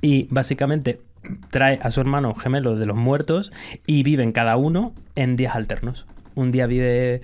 [0.00, 1.00] Y básicamente
[1.50, 3.52] trae a su hermano gemelo de los muertos.
[3.86, 6.06] Y viven cada uno en días alternos.
[6.34, 7.22] Un día vive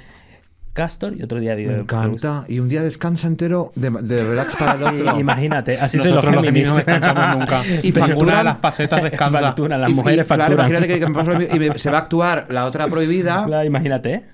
[0.73, 2.45] Castor y otro día vive Me encanta.
[2.49, 5.21] Y un día descansa entero de, de relax para el Sí, otro.
[5.21, 6.67] imagínate, así soy los Géminis.
[6.67, 7.63] No descansamos nunca.
[7.83, 9.41] Y facturan- de las facetas descansa.
[9.41, 10.67] Facturan, las Y- y, mujeres claro, facturan.
[10.69, 12.89] imagínate que, que me pasa lo mismo, y me- se va a actuar la otra
[12.89, 14.25] prohibida, Claro, imagínate.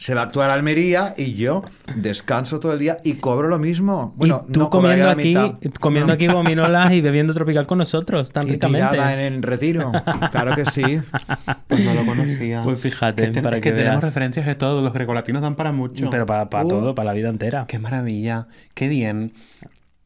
[0.00, 1.62] Se va a actuar Almería y yo
[1.94, 4.14] descanso todo el día y cobro lo mismo.
[4.16, 5.52] Bueno, y tú no comiendo la aquí, mitad.
[5.78, 6.12] comiendo No.
[6.14, 8.88] aquí gominolas y bebiendo tropical con nosotros, tan y ricamente.
[8.92, 9.92] tirada en el retiro.
[10.30, 10.82] Claro que sí.
[11.68, 12.62] Pues no lo conocía.
[12.62, 14.04] Pues fíjate, Que ten- para es que que tenemos veas.
[14.14, 14.80] referencias de todo.
[14.80, 16.08] Los grecolatinos dan para mucho.
[16.08, 16.68] Pero para, Uh.
[16.68, 17.66] todo, para la vida entera.
[17.68, 19.34] Qué maravilla, qué bien.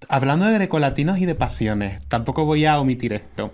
[0.09, 3.52] Hablando de grecolatinos y de pasiones, tampoco voy a omitir esto.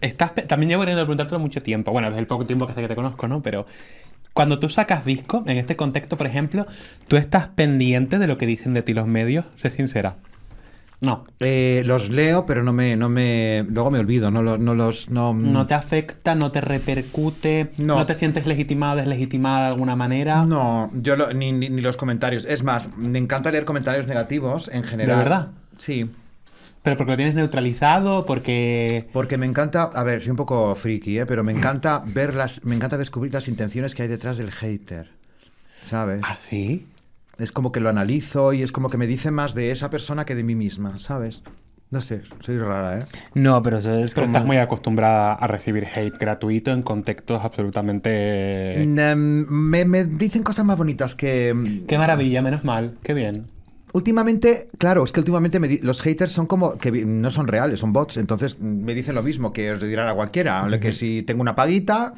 [0.00, 1.92] Estás, también llevo queriendo preguntártelo mucho tiempo.
[1.92, 3.40] Bueno, desde el poco tiempo que sé que te conozco, ¿no?
[3.42, 3.66] Pero
[4.36, 6.66] cuando tú sacas disco, en este contexto, por ejemplo,
[7.08, 9.46] ¿tú estás pendiente de lo que dicen de ti los medios?
[9.56, 10.16] Sé sincera.
[11.00, 11.24] No.
[11.40, 15.08] Eh, los leo, pero no me, no me, luego me olvido, no, lo- no los,
[15.08, 17.70] no, ¿No te afecta, no te repercute?
[17.78, 18.04] No.
[18.04, 20.44] te sientes legitimado, deslegitimada de alguna manera?
[20.44, 22.44] No, yo lo- ni, ni- ni los comentarios.
[22.44, 25.18] Es más, me encanta leer comentarios negativos en general.
[25.18, 25.48] verdad?
[25.78, 26.10] Sí.
[26.86, 28.24] ¿Pero porque lo tienes neutralizado?
[28.26, 29.08] ¿Porque...?
[29.12, 31.26] Porque me encanta, a ver, soy un poco friki, ¿eh?
[31.26, 35.10] pero me encanta ver las, me encanta descubrir las intenciones que hay detrás del hater.
[35.80, 36.20] ¿Sabes?
[36.22, 36.86] ¿Ah, sí?
[37.38, 40.24] Es como que lo analizo y es como que me dice más de esa persona
[40.24, 41.42] que de mí misma, ¿sabes?
[41.90, 43.06] No sé, soy rara, ¿eh?
[43.34, 44.36] No, pero eso es Pero como...
[44.36, 48.76] estás muy acostumbrada a recibir hate gratuito en contextos absolutamente...
[48.86, 51.82] Mm, me, me dicen cosas más bonitas que...
[51.88, 53.55] Qué maravilla, menos mal, qué bien.
[53.96, 57.46] Últimamente, claro, es que últimamente me di- los haters son como que vi- no son
[57.48, 60.92] reales, son bots, entonces mm, me dicen lo mismo que os dirán a cualquiera, que
[60.92, 62.12] si tengo una paguita,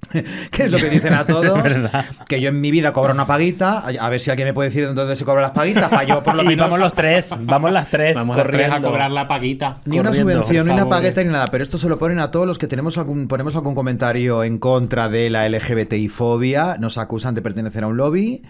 [0.52, 2.04] que es lo que dicen a todos, verdad.
[2.28, 4.86] que yo en mi vida cobro una paguita, a ver si alguien me puede decir
[4.86, 6.66] de dónde se cobran las paguitas, para yo por lo y menos...
[6.66, 8.88] vamos los tres, vamos las tres Vamos a, tres a corriendo.
[8.88, 9.80] cobrar la paguita.
[9.86, 10.96] Ni una corriendo, subvención, ni por una favor.
[10.96, 11.46] pagueta, ni nada.
[11.50, 14.58] Pero esto se lo ponen a todos los que tenemos algún, ponemos algún comentario en
[14.58, 16.76] contra de la LGBTI-fobia.
[16.78, 18.42] Nos acusan de pertenecer a un lobby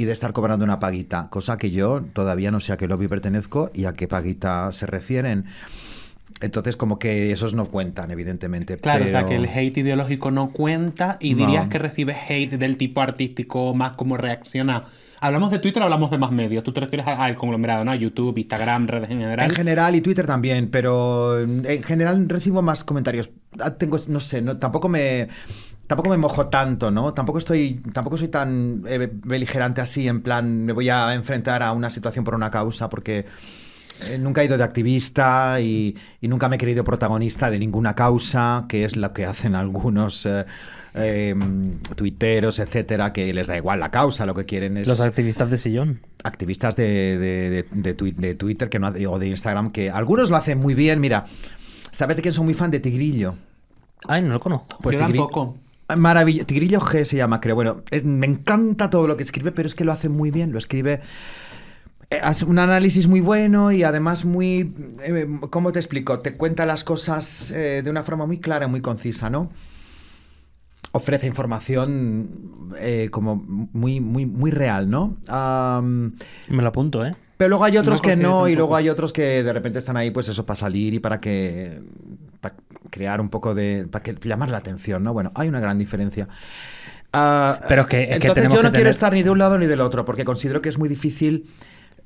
[0.00, 1.28] y de estar cobrando una paguita.
[1.28, 4.86] Cosa que yo todavía no sé a qué lobby pertenezco y a qué paguita se
[4.86, 5.44] refieren.
[6.40, 8.76] Entonces, como que esos no cuentan, evidentemente.
[8.76, 11.44] Claro, o sea pero- que el hate ideológico no cuenta y No.
[11.44, 14.84] dirías que recibes hate del tipo artístico más como reacciona.
[15.20, 16.64] ¿Hablamos de Twitter hablamos de más medios?
[16.64, 17.94] Tú te refieres a- al conglomerado, ¿no?
[17.94, 19.50] YouTube, Instagram, redes en general.
[19.50, 23.28] En general y Twitter también, pero en general recibo más comentarios.
[23.58, 25.28] Ah, Tengo, no sé, no, tampoco me
[25.90, 27.12] tampoco me mojo tanto, ¿no?
[27.14, 31.72] Tampoco estoy tampoco soy tan eh, beligerante así en plan me voy a enfrentar a
[31.72, 33.24] una situación por una causa porque
[34.04, 37.94] eh, nunca he ido de activista y, y nunca me he querido protagonista de ninguna
[37.96, 40.44] causa, que es lo que hacen algunos eh,
[40.94, 41.34] eh,
[41.96, 45.58] tuiteros, etcétera, que les da igual la causa, lo que quieren es Los activistas de
[45.58, 46.00] sillón.
[46.22, 50.30] activistas de, de, de- de tui- de Twitter que no, o de Instagram que algunos
[50.30, 51.00] lo hacen muy bien.
[51.00, 51.24] Mira,
[51.90, 52.70] ¿sabes de quién soy muy fan?
[52.70, 53.34] De Tigrillo.
[54.08, 54.78] Ay, no lo conozco.
[54.82, 55.56] Pues Yo Tigri- tampoco.
[55.96, 56.46] Maravilloso.
[56.46, 57.54] Tigrillo G se llama, creo.
[57.54, 60.52] Bueno, me encanta todo lo que escribe, pero es que lo hace muy bien.
[60.52, 61.00] Lo escribe
[62.10, 66.18] eh, hace un análisis muy bueno y además muy, eh, ¿cómo te explico?
[66.18, 69.50] Te cuenta las cosas eh, de una forma muy clara, muy concisa, ¿no?
[70.92, 75.18] Ofrece información eh, como muy, muy, muy real, ¿no?
[76.48, 77.14] Me lo apunto, ¿eh?
[77.40, 79.96] pero luego hay otros No que no, y luego hay otros que de repente están
[79.96, 81.80] ahí, pues eso, para salir y para que.
[82.40, 82.54] Para
[82.90, 83.86] crear un poco de.
[83.90, 85.12] para que, llamar la atención, ¿no?
[85.12, 86.28] Bueno, hay una gran diferencia.
[87.12, 89.22] Ah, Pero es que- es que entonces tenemos yo no que quiero tener- estar ni
[89.22, 91.46] de un lado ni del otro, porque considero que es muy difícil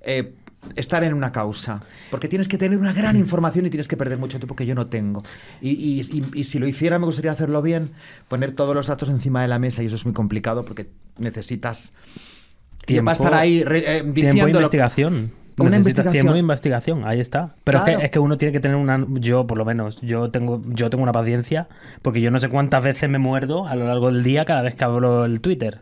[0.06, 0.34] eh,
[0.76, 1.82] estar en una causa.
[2.10, 4.74] Porque tienes que tener una gran información y tienes que perder mucho tiempo que yo
[4.74, 5.22] no tengo.
[5.60, 7.90] Y, y- y- y si lo hiciera, me gustaría hacerlo bien,
[8.28, 11.92] poner todos los datos encima de la mesa, y eso es muy complicado porque necesitas.
[12.86, 15.32] Tiempo- va a estar ahí eh, Tiempo diciendo de lo- investigación.
[15.58, 16.12] Una investigación.
[16.12, 17.54] Tiempo de investigación, ahí está.
[17.64, 19.06] Pero es, que, es que uno tiene que tener una...
[19.20, 21.68] Yo, por lo menos, yo tengo, yo tengo una paciencia
[22.02, 24.74] porque yo no sé cuántas veces me muerdo a lo largo del día cada vez
[24.74, 25.80] que abro el Twitter.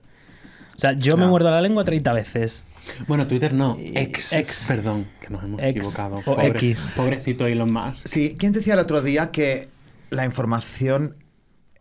[0.77, 1.29] O sea, yo me Ah.
[1.29, 2.65] muerdo la lengua 30 veces.
[3.07, 3.77] Bueno, Twitter no.
[3.79, 4.33] Ex.
[4.33, 4.67] ex.
[4.69, 5.71] Perdón, que nos hemos Ex.
[5.77, 6.17] equivocado.
[6.17, 6.93] O Pobre- X.
[6.97, 8.07] Pobrecito Elon Musk.
[8.07, 9.69] Sí, ¿quién decía el otro día que
[10.11, 11.17] la información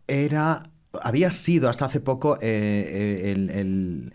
[0.08, 0.64] era,
[1.02, 2.40] había sido hasta hace poco eh,
[3.22, 4.14] eh, el, el-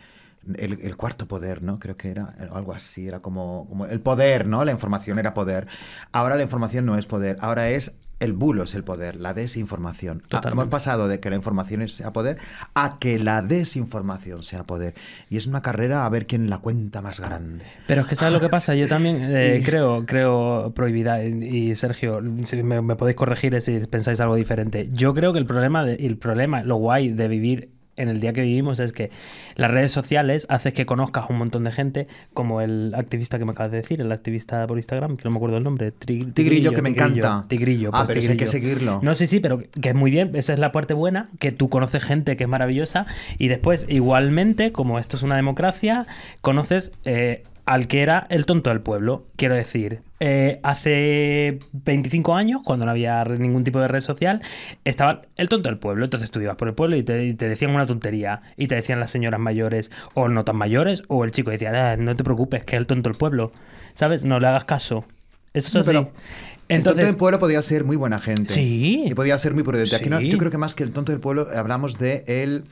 [0.59, 1.79] el- el cuarto poder, ¿no?
[1.79, 4.65] Creo que era algo así, era como, como el poder, ¿no?
[4.65, 5.67] La información era poder.
[6.13, 10.23] Ahora la información no es poder, ahora es el bulo es el poder, la desinformación.
[10.25, 10.55] Ah, Totalmente.
[10.63, 12.39] hemos pasado de que la información sea poder
[12.75, 14.95] a que la desinformación sea poder.
[15.29, 17.67] Y es una carrera a ver quién la cuenta más grande.
[17.87, 18.75] Pero es que ¿sabes lo que pasa?
[18.75, 21.23] Yo también eh, creo, creo prohibida.
[21.25, 24.89] Y y Sergio, si me, me podéis corregir si pensáis algo diferente.
[24.95, 28.33] Yo creo que el problema, de- el problema, lo guay de vivir en el día
[28.33, 29.11] que vivimos es que
[29.55, 33.45] las redes sociales hacen que conozcas a un montón de gente, como el activista que
[33.45, 35.93] me acabas de decir, el activista por Instagram, que no me acuerdo el nombre.
[35.93, 37.45] Tri- Tigrillo, que me encanta.
[37.49, 37.91] Tigrillo.
[37.93, 38.69] Ah, pues pero ese hay que Tigrillo.
[38.69, 39.01] seguirlo.
[39.03, 40.33] No, sí, sí, pero que es muy bien.
[40.35, 43.07] Esa es la parte buena, que tú conoces gente que es maravillosa.
[43.39, 46.07] Y después, igualmente, como esto es una democracia,
[46.41, 49.26] conoces eh, al que era el tonto del pueblo.
[49.37, 54.40] Quiero decir, eh, hace 25 años, cuando no había ningún tipo de red social,
[54.85, 56.05] estaba el tonto del pueblo.
[56.05, 58.40] Entonces tú ibas por el pueblo y te, y te decían una tontería.
[58.57, 61.96] Y te decían las señoras mayores, o no tan mayores, o el chico decía, "Ah,
[61.96, 63.52] no te preocupes, que es el tonto del pueblo.
[63.94, 64.24] ¿Sabes?
[64.24, 65.05] No le hagas caso.
[65.52, 65.87] Eso es No, así.
[65.88, 66.20] pero el tonto
[66.68, 68.55] Entonces, del pueblo podía ser muy buena gente.
[68.55, 69.05] Sí.
[69.07, 69.96] Y podía ser muy prudente.
[69.96, 70.29] Aquí no- Sí.
[70.31, 72.64] yo creo que más que el tonto del pueblo hablamos de el.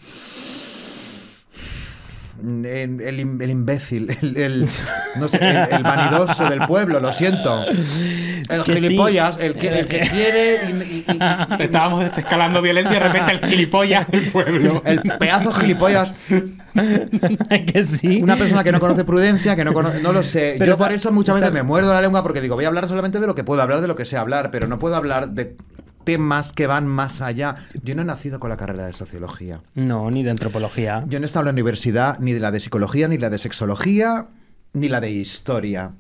[2.44, 4.68] El, el im- el imbécil, el, el-
[5.16, 7.64] no sé, el, el vanidoso del pueblo, lo siento.
[7.64, 8.80] El Que sí.
[8.80, 13.09] gilipollas, el que, el que quiere y, y- y- y- Estábamos escalando violencia y de
[13.09, 14.83] repente el gilipollas del pueblo.
[14.85, 16.12] el pedazo gilipollas,
[16.74, 18.20] que sí.
[18.22, 20.57] una persona que no conoce prudencia, que no conoce, no lo sé.
[20.59, 22.87] Pero Yo por eso muchas veces me muerdo la lengua porque digo, voy a hablar
[22.87, 25.30] solamente de lo que puedo hablar, de lo que sé hablar, pero no puedo hablar
[25.30, 25.57] de
[26.05, 27.57] temas que van más allá.
[27.83, 29.61] Yo no he nacido con la carrera de sociología.
[29.75, 31.05] No, ni de antropología.
[31.09, 33.38] Yo no he estado en la universidad ni de la de psicología, ni la de
[33.38, 34.29] sexología,
[34.73, 35.95] ni la de historia,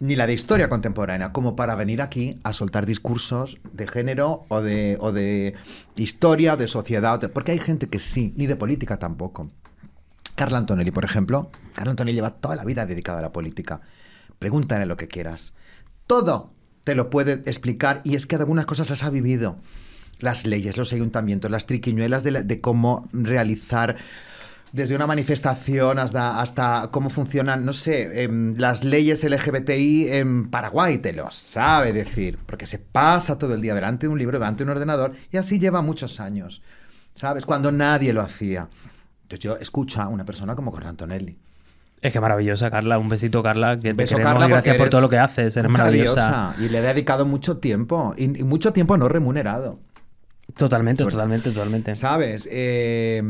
[0.00, 4.60] ni la de historia contemporánea, como para venir aquí a soltar discursos de género o
[4.60, 5.54] de, o de
[5.96, 9.50] historia, de sociedad, porque hay gente que sí, ni de política tampoco.
[10.34, 11.50] Carla Antonelli, por ejemplo.
[11.74, 13.80] Carla Antonelli lleva toda la vida dedicada a la política.
[14.38, 15.54] Pregúntale lo que quieras.
[16.06, 16.52] Todo
[16.86, 19.56] te lo puede explicar y es que algunas cosas las ha vivido.
[20.20, 23.96] Las leyes, los ayuntamientos, las triquiñuelas de, cómo realizar
[24.70, 31.12] desde una manifestación hasta, cómo funcionan, no sé, em, las leyes LGBTI en Paraguay, te
[31.12, 34.70] lo sabe decir, porque se pasa todo el día delante de un libro, delante de
[34.70, 36.62] un ordenador, y así lleva muchos años,
[37.14, 37.46] ¿sabes?
[37.46, 38.68] Cuando nadie lo hacía.
[39.22, 41.36] Entonces yo escucho a una persona como Carla Antonelli.
[42.02, 42.98] Es que maravillosa, Carla.
[42.98, 43.76] Un besito, Carla.
[43.76, 45.56] Que te Beso, queremos Carla, y gracias porque por todo lo que haces.
[45.56, 46.30] Eres maravillosa.
[46.30, 46.64] maravillosa.
[46.64, 49.78] Y le he dedicado mucho tiempo, y, y mucho tiempo no remunerado.
[50.56, 51.96] Totalmente, Sobre- totalmente, totalmente.
[51.96, 52.48] ¿Sabes?
[52.50, 53.22] Eh,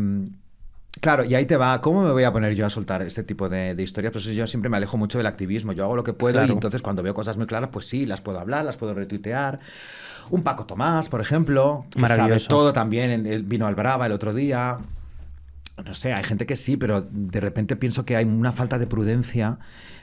[1.01, 1.81] claro, y ahí te va.
[1.81, 4.13] ¿Cómo me voy a poner yo a soltar este tipo de, de historias?
[4.13, 5.73] Pues yo siempre me alejo mucho del activismo.
[5.73, 6.49] Yo hago lo que puedo Claro.
[6.49, 9.61] y entonces cuando veo cosas muy claras, pues sí, las puedo hablar, las puedo retuitear.
[10.29, 13.27] Un Paco Tomás, por ejemplo, que sabe todo también.
[13.27, 14.79] Él vino al Brava el otro día.
[15.85, 18.87] No sé, hay gente que sí, pero de repente pienso que hay una falta de
[18.87, 19.59] prudencia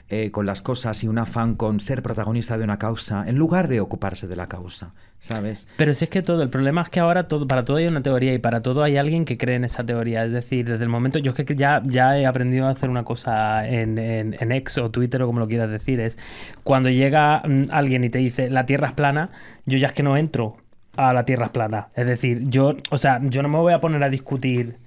[0.09, 3.67] eh, con las cosas y un afán con ser protagonista de una causa en lugar
[3.67, 5.67] de ocuparse de la causa, ¿sabes?
[5.77, 8.03] Pero si es que todo, el problema es que ahora todo, para todo hay una
[8.03, 10.25] teoría y para todo hay alguien que cree en esa teoría.
[10.25, 13.03] Es decir, desde el momento, yo es que ya, ya he aprendido a hacer una
[13.03, 16.19] cosa en, en, en X o Twitter o como lo quieras decir, es
[16.63, 19.31] cuando llega mm, alguien y te dice la Tierra es plana,
[19.65, 20.57] yo ya es que no entro
[20.97, 21.87] a la Tierra es plana.
[21.95, 24.82] Es decir, yo, o sea, yo no me voy a poner a discutir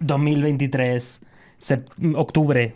[0.00, 1.20] 2023,
[1.58, 2.74] sep- octubre,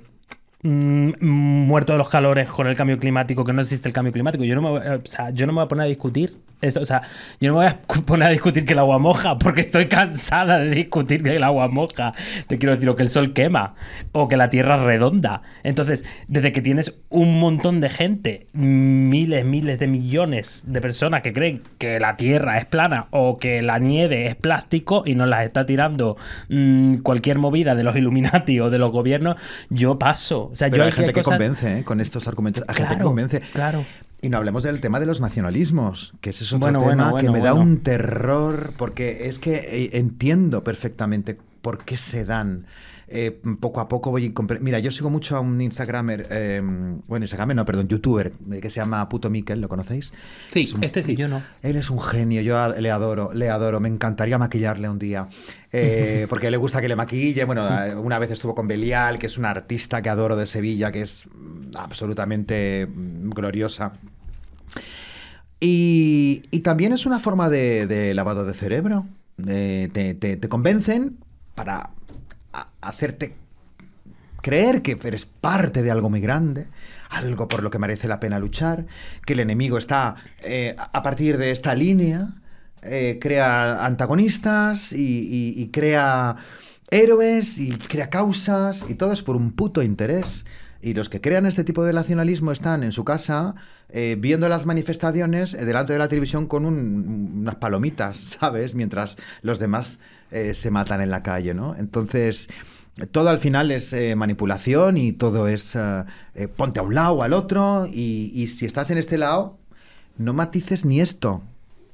[0.62, 4.44] mm, muerto de los calores con el cambio climático, que no existe el cambio climático.
[4.44, 6.80] Yo no me voy, o sea, yo no me voy a poner a discutir Esto,
[6.80, 7.02] o sea,
[7.40, 10.58] yo no me voy a poner a discutir que el agua moja, porque estoy cansada
[10.58, 12.14] de discutir que el agua moja.
[12.46, 13.74] Te quiero decir, o que el sol quema,
[14.12, 15.42] o que la tierra es redonda.
[15.62, 21.32] Entonces, desde que tienes un montón de gente, miles, miles de millones de personas que
[21.32, 25.44] creen que la tierra es plana o que la nieve es plástico y nos las
[25.44, 26.16] está tirando
[26.48, 29.36] mm, cualquier movida de los Illuminati o de los gobiernos,
[29.70, 30.50] yo paso.
[30.52, 31.84] O sea, Pero yo hay gente que cosas- convence ¿eh?
[31.84, 32.64] con estos argumentos.
[32.68, 33.40] Hay gente que convence.
[33.52, 33.84] Claro.
[34.24, 37.16] Y no hablemos del tema de los nacionalismos, que ese es otro Bueno, tema bueno,
[37.18, 42.24] que bueno, me da un terror, porque es que eh, entiendo perfectamente por qué se
[42.24, 42.64] dan.
[43.06, 44.32] Eh, poco a poco voy
[44.62, 46.62] Mira, yo sigo mucho a un Instagramer, eh,
[47.06, 50.10] bueno, Instagramer no, perdón, youtuber, eh, que se llama Puto Miquel, ¿lo conocéis?
[50.50, 51.14] Sí, Es un- este sí.
[51.14, 51.42] Yo no.
[51.60, 55.28] Él es un genio, yo a- le adoro, le adoro, me encantaría maquillarle un día,
[55.70, 57.44] eh, porque le gusta que le maquille.
[57.44, 57.68] Bueno,
[58.00, 61.28] una vez estuvo con Belial, que es una artista que adoro de Sevilla, que es
[61.30, 63.92] mm, absolutamente mm, gloriosa.
[65.60, 69.06] Y, y también es una forma de, lavado de cerebro.
[69.46, 71.18] Eh, te, convencen
[71.54, 71.90] para
[72.80, 73.34] hacerte
[74.42, 76.66] creer que eres parte de algo muy grande,
[77.08, 78.86] algo por lo que merece la pena luchar,
[79.24, 82.34] que el enemigo está eh, a partir de esta línea,
[82.82, 86.36] eh, crea antagonistas y- y crea
[86.90, 90.44] héroes y crea causas y todo es por un puto interés.
[90.82, 93.54] Y los que crean este tipo de nacionalismo están en su casa
[93.94, 98.74] eh, viendo las manifestaciones eh, delante de la televisión con un- unas palomitas, ¿sabes?
[98.74, 99.98] Mientras los demás
[100.30, 101.74] eh, se matan en la calle, ¿no?
[101.76, 102.48] Entonces,
[103.12, 105.76] todo al final es manipulación y todo es
[106.56, 109.58] ponte a un lado o al otro y, si estás en este lado,
[110.18, 111.42] no matices ni esto.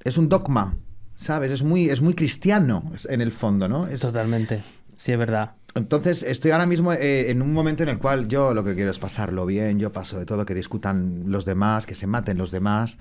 [0.05, 0.77] Es un dogma,
[1.15, 1.53] ¿sabes?
[1.53, 3.87] Es muy, es muy cristiano en el fondo, ¿no?
[4.03, 4.63] Totalmente.
[4.97, 5.53] Sí, es verdad.
[5.75, 8.91] Entonces, estoy ahora mismo eh, en un momento en el cual yo lo que quiero
[8.91, 12.51] es pasarlo bien, yo paso de todo, que discutan los demás, que se maten los
[12.51, 12.99] demás,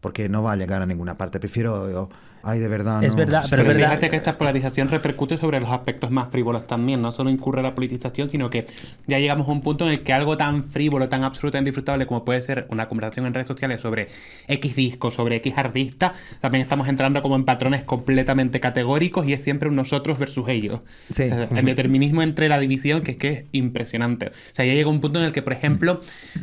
[0.00, 1.38] porque no va a llegar a ninguna parte.
[1.38, 2.08] Prefiero,
[2.42, 3.02] ay, de verdad.
[3.02, 3.88] Es no, verdad, pero Pero verdad.
[3.88, 7.00] fíjate que esta polarización repercute sobre los aspectos más frívolos también.
[7.00, 8.66] No solo incurre la politización, sino que
[9.06, 12.24] ya llegamos a un punto en el que algo tan frívolo, tan absolutamente disfrutable como
[12.24, 14.08] puede ser una conversación en redes sociales sobre
[14.48, 19.42] X disco, sobre X artista, también estamos entrando como en patrones completamente categóricos y es
[19.42, 20.80] siempre un nosotros versus ellos.
[21.10, 21.24] Sí.
[21.30, 24.26] O sea, el determinismo entre la división, que es que es impresionante.
[24.26, 26.00] O sea, ya llega un punto en el que, por ejemplo,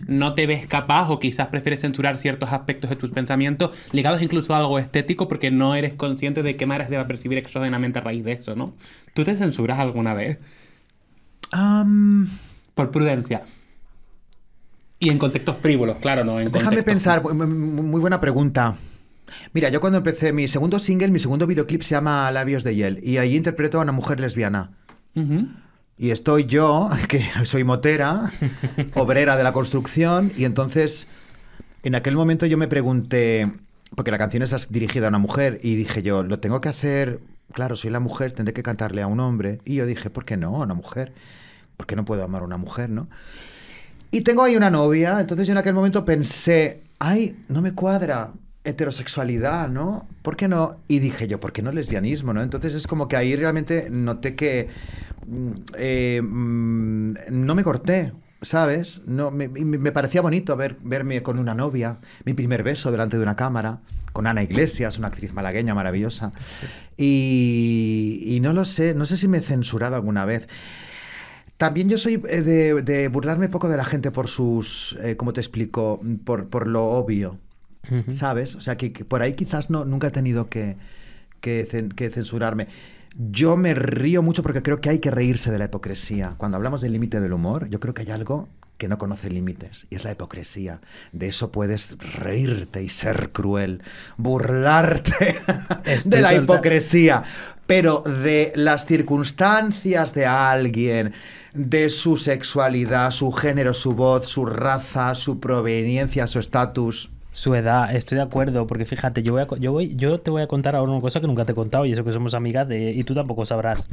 [0.08, 4.56] no te ves capaz o quizás prefieres censurar ciertos aspectos de tus pensamientos, ligados incluso
[4.56, 8.24] a algo estético, porque no eres consciente de qué maneras deba percibir exógenamente a raíz
[8.26, 8.74] de eso, ¿no?
[9.14, 10.40] ¿Tú te censuras alguna vez?
[12.74, 13.44] Por prudencia.
[15.00, 16.40] Y en contextos frívolos, claro, ¿no?
[16.40, 18.76] En déjame pensar, mu- mu- muy buena pregunta.
[19.54, 23.00] Mira, yo cuando empecé mi segundo single, mi segundo videoclip se llama Labios de Hiel,
[23.04, 24.72] y ahí interpreto a una mujer lesbiana.
[25.98, 28.32] Y estoy yo, que soy motera,
[28.96, 31.08] obrera de la construcción, y entonces
[31.84, 33.52] en aquel momento yo me pregunté,
[33.96, 37.20] porque la canción es dirigida a una mujer, y dije yo, lo tengo que hacer,
[37.52, 39.60] claro, soy la mujer, tendré que cantarle a un hombre.
[39.66, 40.58] Y yo dije, ¿por qué no?
[40.58, 41.14] A una mujer.
[41.78, 43.08] ¿Por qué no puedo amar a una mujer, no?
[44.12, 48.32] Y tengo ahí una novia, entonces yo en aquel momento pensé, ay, no me cuadra
[48.64, 50.08] heterosexualidad, ¿no?
[50.22, 50.78] ¿Por qué no?
[50.88, 52.42] Y dije yo, ¿por qué no lesbianismo, no?
[52.42, 54.70] Entonces es como que ahí realmente noté que
[55.28, 58.14] mm, eh, mm, no me corté,
[58.46, 59.02] ¿sabes?
[59.06, 63.24] No, me, me parecía bonito ver, verme con una novia, mi primer beso delante de
[63.24, 63.80] una cámara,
[64.14, 66.32] con Ana Iglesias, una actriz malagueña maravillosa.
[66.96, 70.48] Y, y no lo sé, no sé si me he censurado alguna vez.
[71.58, 75.34] También yo soy eh, de, de burlarme poco de la gente por sus, eh, ¿cómo
[75.34, 76.02] te explico?
[76.24, 77.40] Por, por lo obvio.
[78.10, 78.56] ¿sabes?
[78.56, 80.76] O sea, que, que por ahí quizás no, nunca he tenido que,
[81.40, 82.68] que censurarme.
[83.18, 86.36] Yo me río mucho porque creo que hay que reírse de la hipocresía.
[86.38, 89.88] Cuando hablamos del límite del humor, yo creo que hay algo que no conoce límites
[89.90, 90.82] y es la hipocresía.
[91.14, 93.82] De eso puedes reírte y ser cruel,
[94.18, 95.40] burlarte
[95.86, 97.24] Estoy de la hipocresía,
[97.66, 101.14] pero de las circunstancias de alguien,
[101.54, 107.12] de su sexualidad, su género, su voz, su raza, su proveniencia, su estatus.
[107.36, 110.42] Su edad, estoy de acuerdo, porque fíjate, yo voy, a, yo voy, yo te voy
[110.42, 112.66] a contar ahora una cosa que nunca te he contado y eso que somos amigas
[112.66, 113.90] de, y tú tampoco sabrás.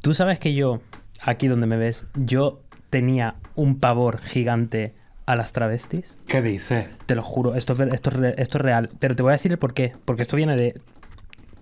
[0.00, 0.80] Tú sabes que yo,
[1.20, 4.94] aquí donde me ves, yo tenía un pavor gigante
[5.26, 6.16] a las travestis.
[6.26, 6.86] ¿Qué dices?
[7.04, 8.88] Te lo juro, esto esto esto es real.
[8.98, 9.92] Pero te voy a decir el por qué.
[10.06, 10.80] Porque esto viene de.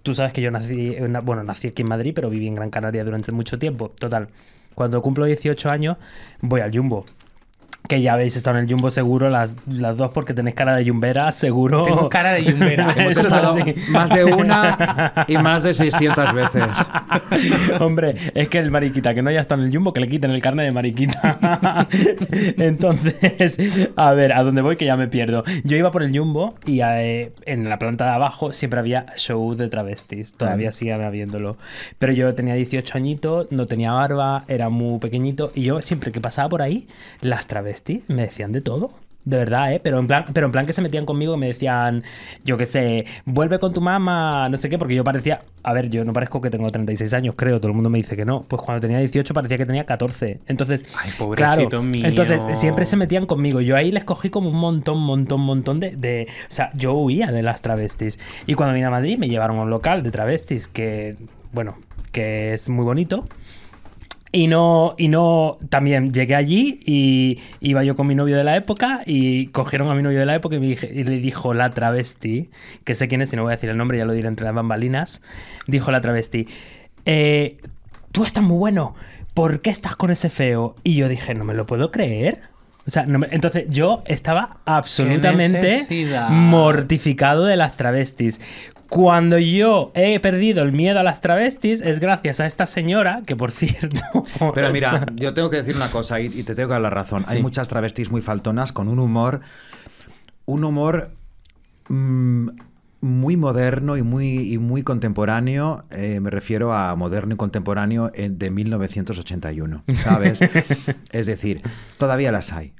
[0.04, 3.02] Tú sabes que yo nací, bueno, nací aquí en Madrid, pero viví en Gran Canaria
[3.02, 3.88] durante mucho tiempo.
[3.88, 4.28] Total.
[4.76, 5.96] Cuando cumplo 18 años,
[6.42, 7.04] voy al Jumbo.
[7.88, 10.84] Que ya habéis estado en el Jumbo seguro las, las dos porque tenéis cara de
[10.84, 11.84] yumbera, seguro.
[11.84, 12.92] Tengo cara de yumbera.
[12.96, 13.56] Hemos estado
[13.88, 16.64] más de una y más de 600 veces.
[17.80, 20.30] Hombre, es que el mariquita que no haya estado en el Jumbo, que le quiten
[20.32, 21.88] el carne de mariquita.
[22.58, 25.42] Entonces, a ver, a dónde voy que ya me pierdo.
[25.64, 29.54] Yo iba por el Jumbo y eh, en la planta de abajo siempre había show
[29.54, 30.34] de travestis.
[30.34, 31.56] Todavía sigue habiéndolo.
[31.98, 36.20] Pero yo tenía 18 añitos, no tenía barba, era muy pequeñito y yo siempre que
[36.20, 36.86] pasaba por ahí,
[37.22, 37.77] las travestis
[38.08, 38.90] me decían de todo.
[39.24, 39.80] De verdad, ¿eh?
[39.82, 42.02] Pero en plan, pero en plan que se metían conmigo y me decían,
[42.46, 45.90] yo qué sé, vuelve con tu mamá, no sé qué, porque yo parecía, a ver,
[45.90, 48.40] yo no parezco que tengo 36 años, creo, todo el mundo me dice que no.
[48.48, 50.38] Pues cuando tenía 18 parecía que tenía 14.
[50.46, 52.06] Entonces, Ay, claro, mío.
[52.06, 53.60] entonces siempre se metían conmigo.
[53.60, 57.26] Yo ahí les cogí como un montón, montón, montón de, de- O sea, yo huía
[57.30, 58.18] de las travestis.
[58.46, 61.16] Y cuando vine a Madrid me llevaron a un local de travestis que,
[61.52, 61.76] bueno,
[62.12, 63.28] que es muy bonito.
[64.30, 68.56] Y no, y no, también llegué allí y iba yo con mi novio de la
[68.56, 71.54] época y cogieron a mi novio de la época y, me dije- y le dijo
[71.54, 72.50] la travesti,
[72.84, 74.44] que sé quién es, y no voy a decir el nombre, ya lo diré entre
[74.44, 75.22] las bambalinas,
[75.66, 76.46] dijo la travesti,
[77.06, 77.56] eh,
[78.12, 78.94] tú estás muy bueno,
[79.32, 80.74] ¿por qué estás con ese feo?
[80.84, 82.40] Y yo dije, no me lo puedo creer.
[82.86, 85.60] O sea, no me- entonces yo estaba absolutamente
[86.30, 88.40] mortificado de las travestis.
[88.88, 93.36] Cuando yo he perdido el miedo a las travestis es gracias a esta señora, que
[93.36, 94.00] por cierto...
[94.54, 96.90] Pero mira, yo tengo que decir una cosa y, y te tengo que dar la
[96.90, 97.24] razón.
[97.28, 99.40] Hay muchas travestis muy faltonas con un humor,
[100.46, 101.10] un humor
[101.88, 102.48] mm,
[103.00, 105.84] muy moderno y muy, y muy contemporáneo.
[105.90, 110.40] eh, me refiero a moderno y contemporáneo eh, de 1981, ¿sabes?
[111.12, 111.62] es decir,
[111.98, 112.72] todavía las hay.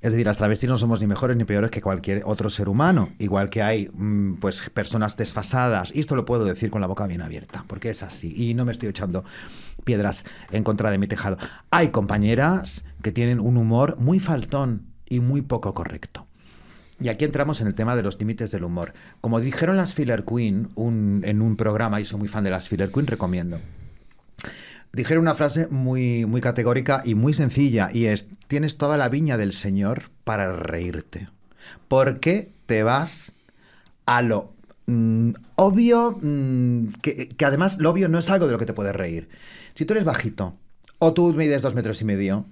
[0.00, 3.10] Es decir, las travestis no somos ni mejores ni peores que cualquier otro ser humano.
[3.18, 5.90] Igual que hay mm, pues personas desfasadas.
[5.94, 8.32] Y esto lo puedo decir con la boca bien abierta, porque es así.
[8.36, 9.24] Y no me estoy echando
[9.82, 11.36] piedras en contra de mi tejado.
[11.70, 16.26] Hay compañeras que tienen un humor muy faltón y muy poco correcto.
[17.00, 18.92] Y aquí entramos en el tema de los límites del humor.
[19.20, 22.90] Como dijeron las Filler Queen en un programa, y soy muy fan de las Filler
[22.90, 23.58] Queen, recomiendo.
[24.98, 29.36] Dijeron una frase muy, muy categórica y muy sencilla, y es, tienes toda la viña
[29.36, 31.28] del Señor para reírte.
[31.86, 33.32] ¿Por qué te vas
[34.06, 34.54] a lo
[34.86, 38.72] mm, obvio, mm, que, que además lo obvio no es algo de lo que te
[38.72, 39.28] puedes reír?
[39.76, 40.56] Si tú eres bajito,
[40.98, 42.44] o tú mides dos metros y medio,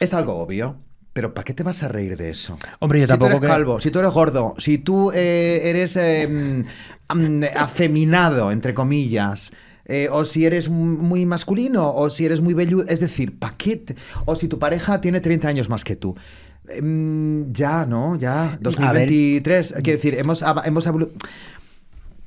[0.00, 0.74] es algo obvio.
[1.12, 2.58] Pero ¿para qué te vas a reír de eso?
[2.80, 5.96] Hombre, yo si tú eres que- calvo, si tú eres gordo, si tú eh, eres
[5.96, 6.26] eh,
[7.08, 9.52] mm, afeminado, entre comillas,
[9.86, 13.76] eh, o si eres muy masculino, o si eres muy velludo, es decir, ¿para qué?
[13.76, 16.14] te- O si tu pareja tiene 30 años más que tú.
[16.68, 18.16] Eh, mm, ya, ¿no?
[18.16, 19.74] Ya, 2023.
[19.82, 20.86] Quiero decir, hemos, hemos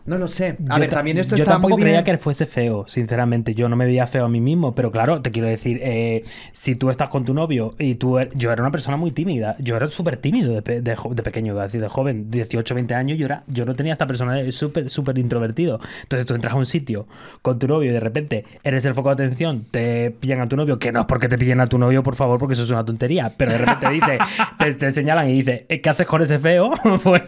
[0.06, 0.56] No lo sé.
[0.70, 1.98] A Yo ver, ta- también esto yo está tampoco muy bien.
[2.02, 3.54] creía que fuese feo, sinceramente.
[3.54, 6.74] Yo no me veía feo a mí mismo, pero claro, te quiero decir, eh, si
[6.76, 8.18] tú estás con tu novio y tú...
[8.18, 9.56] er- Yo era una persona muy tímida.
[9.60, 12.32] Yo era súper tímido de, pe- de de pequeño, decir, de joven.
[12.32, 15.80] 18, 20 años, yo, era, yo no tenía esta persona de súper, súper introvertido.
[16.04, 17.06] Entonces tú entras a un sitio
[17.44, 20.56] con tu novio y de repente eres el foco de atención, te pillan a tu
[20.56, 22.70] novio, que no es porque te pillen a tu novio, por favor, porque eso es
[22.72, 24.18] una tontería, pero de repente dice,
[24.58, 26.72] te, te señalan y dice, "Eh, ¿qué haces con ese feo?
[27.04, 27.22] pues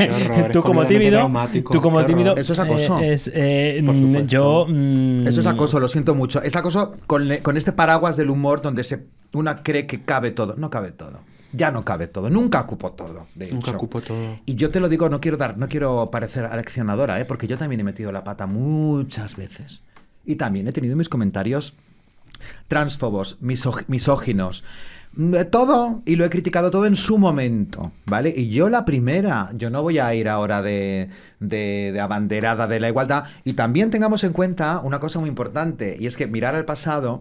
[0.00, 1.28] horror, es tú como tímido,
[1.72, 2.98] tú como tímido, Eso es acoso.
[3.00, 4.66] eh, es, eh, mm, yo.
[4.68, 6.42] mm, Eso es acoso, lo siento mucho.
[6.42, 10.54] Es acoso con, con este paraguas del humor donde se, una cree que cabe todo.
[10.56, 11.20] No cabe todo.
[11.52, 12.28] Ya no cabe todo.
[12.28, 13.76] Nunca ocupo todo, de Nunca hecho.
[13.78, 14.38] ocupo todo.
[14.44, 17.24] Y yo te lo digo, no quiero dar, no quiero parecer aleccionadora, ¿eh?
[17.24, 19.80] porque yo también he metido la pata muchas veces.
[20.26, 21.72] Y también he tenido mis comentarios
[22.68, 24.62] transfobos, misóginos,
[25.50, 28.32] todo, y lo he criticado todo en su momento, ¿vale?
[28.36, 31.08] Y yo la primera, yo no voy a ir ahora de,
[31.40, 35.96] de, de abanderada de la igualdad, y también tengamos en cuenta una cosa muy importante,
[35.98, 37.20] y es que mirar al pasado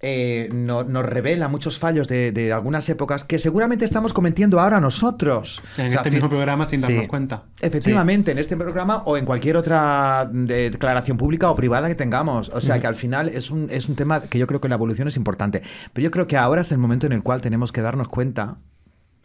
[0.00, 4.80] eh, no- nos revela muchos fallos de, de algunas épocas que seguramente estamos cometiendo ahora
[4.80, 5.62] nosotros.
[5.78, 6.92] En O sea, este mismo programa sin Sí.
[6.92, 7.44] darnos cuenta.
[7.60, 12.50] Efectivamente, en este programa o en cualquier otra de- declaración pública o privada que tengamos.
[12.50, 14.74] O sea que al final es un, es un tema que yo creo que la
[14.74, 15.62] evolución es importante.
[15.92, 18.58] Pero yo creo que ahora es el momento en el cual tenemos que darnos cuenta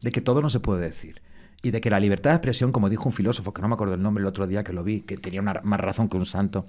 [0.01, 1.21] de que todo no se puede decir.
[1.63, 3.93] Y de que la libertad de expresión, como dijo un filósofo, que no me acuerdo
[3.93, 6.25] el nombre el otro día que lo vi, que tenía una, más razón que un
[6.25, 6.65] santo.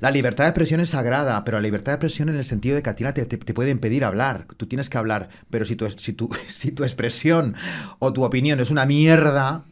[0.00, 2.82] La libertad de expresión es sagrada, pero la libertad de expresión en el sentido de
[2.82, 4.46] que a ti te, te- te puede impedir hablar.
[4.56, 7.54] Tú tienes que hablar, pero si tu, si, tu, si tu expresión
[7.98, 9.62] o tu opinión es una mierda,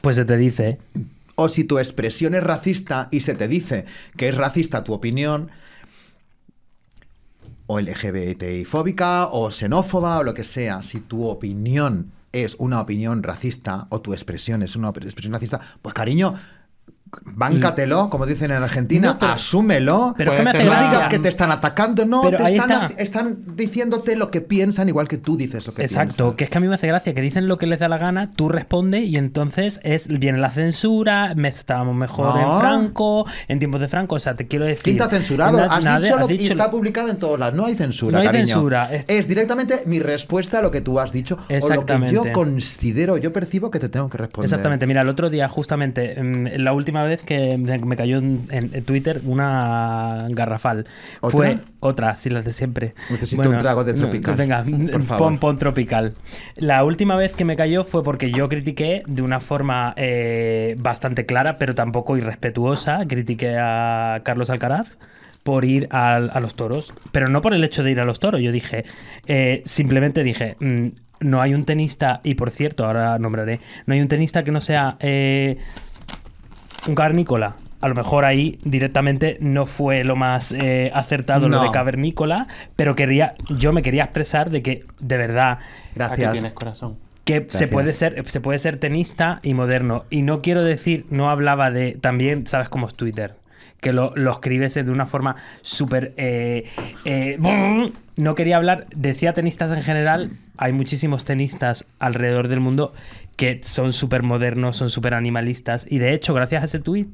[0.00, 0.78] Pues se te dice.
[1.34, 3.84] o si tu expresión es racista y se te dice
[4.16, 5.50] que es racista tu opinión,
[7.66, 13.22] o LGBTI fóbica, o xenófoba, o lo que sea, si tu opinión es una opinión
[13.22, 16.34] racista, o tu expresión es una expresión racista, pues cariño,
[17.24, 20.14] Báncatelo, como dicen en Argentina, No, pero- asúmelo.
[20.16, 23.02] pero que no digas que te están atacando, no, Pero te están, está.
[23.02, 26.36] están diciéndote lo que piensan igual que tú dices lo que Exacto, piensan.
[26.36, 27.98] que es que a mí me hace gracia que dicen lo que les da la
[27.98, 32.54] gana, tú respondes y entonces es viene la censura, me estábamos mejor No.
[32.54, 34.82] en Franco, en tiempos de Franco, o sea, te quiero decir...
[34.84, 35.58] ¿Quién te ha censurado?
[35.58, 37.54] Has nadie- dicho lo has y está lo- publicado en todos lados.
[37.54, 38.46] No hay censura, No hay cariño.
[38.46, 39.04] censura, Es...
[39.08, 43.16] es- directamente mi respuesta a lo que tú has dicho o lo que yo considero,
[43.18, 44.46] yo percibo que te tengo que responder.
[44.46, 48.84] Exactamente, mira, el otro día justamente, mm, la última vez que me cayó en, en
[48.84, 50.86] Twitter una garrafal.
[51.20, 51.36] ¿Otra?
[51.36, 52.94] Fue otra, sí, las de siempre.
[53.10, 55.28] Necesito un trago de no, tropical, venga, por favor.
[55.28, 56.14] pon, pon tropical.
[56.56, 61.24] La última vez que me cayó fue porque yo critiqué de una forma eh, bastante
[61.26, 64.88] clara, pero tampoco irrespetuosa, critiqué a Carlos Alcaraz
[65.44, 68.40] por ir a, los toros, pero no por el hecho de ir a los toros.
[68.40, 68.84] Yo dije,
[69.26, 70.86] eh, simplemente dije, mm,
[71.20, 74.60] no hay un tenista, y por cierto, ahora nombraré, no hay un tenista que no
[74.60, 75.56] sea eh,
[76.86, 77.56] un cavernícola.
[77.80, 82.96] A lo mejor ahí directamente no fue lo más eh, acertado lo de cavernícola, pero
[82.96, 85.62] quería, yo me quería expresar de que, de verdad, Aquí
[85.94, 86.32] Gracias.
[86.32, 86.96] tienes corazón.
[87.24, 91.28] que se puede ser se puede ser tenista y moderno y no quiero decir no
[91.30, 93.34] hablaba de también sabes cómo es Twitter
[93.80, 96.64] que lo, lo escribes de una forma súper eh,
[97.04, 97.38] eh,
[98.16, 102.94] no quería hablar decía tenistas en general hay muchísimos tenistas alrededor del mundo
[103.38, 107.08] que son súper modernos son súper animalistas y de hecho gracias a ese tweet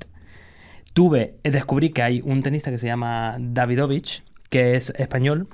[0.94, 5.48] tuve descubrí que hay un tenista que se llama Davidovich que es español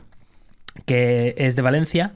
[0.86, 2.14] que es de Valencia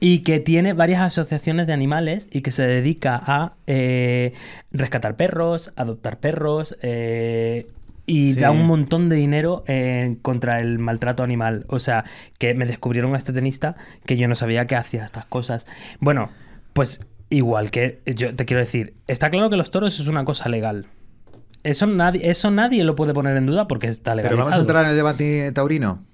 [0.00, 4.34] y que tiene varias asociaciones de animales y que se dedica a eh,
[4.72, 7.68] rescatar perros, adoptar perros eh,
[8.04, 8.40] y Sí.
[8.40, 11.64] da un montón de dinero eh, contra el maltrato animal.
[11.68, 12.04] O sea,
[12.38, 15.66] que me descubrieron a este tenista que yo no sabía que hacía estas cosas.
[16.00, 16.28] Bueno,
[16.74, 17.00] pues
[17.30, 20.86] igual que yo te quiero decir, está claro que los toros es una cosa legal.
[21.62, 24.44] Eso nadie, eso nadie lo puede poner en duda porque está Pero legalizado.
[24.50, 26.04] vamos a entrar en el debate taurino.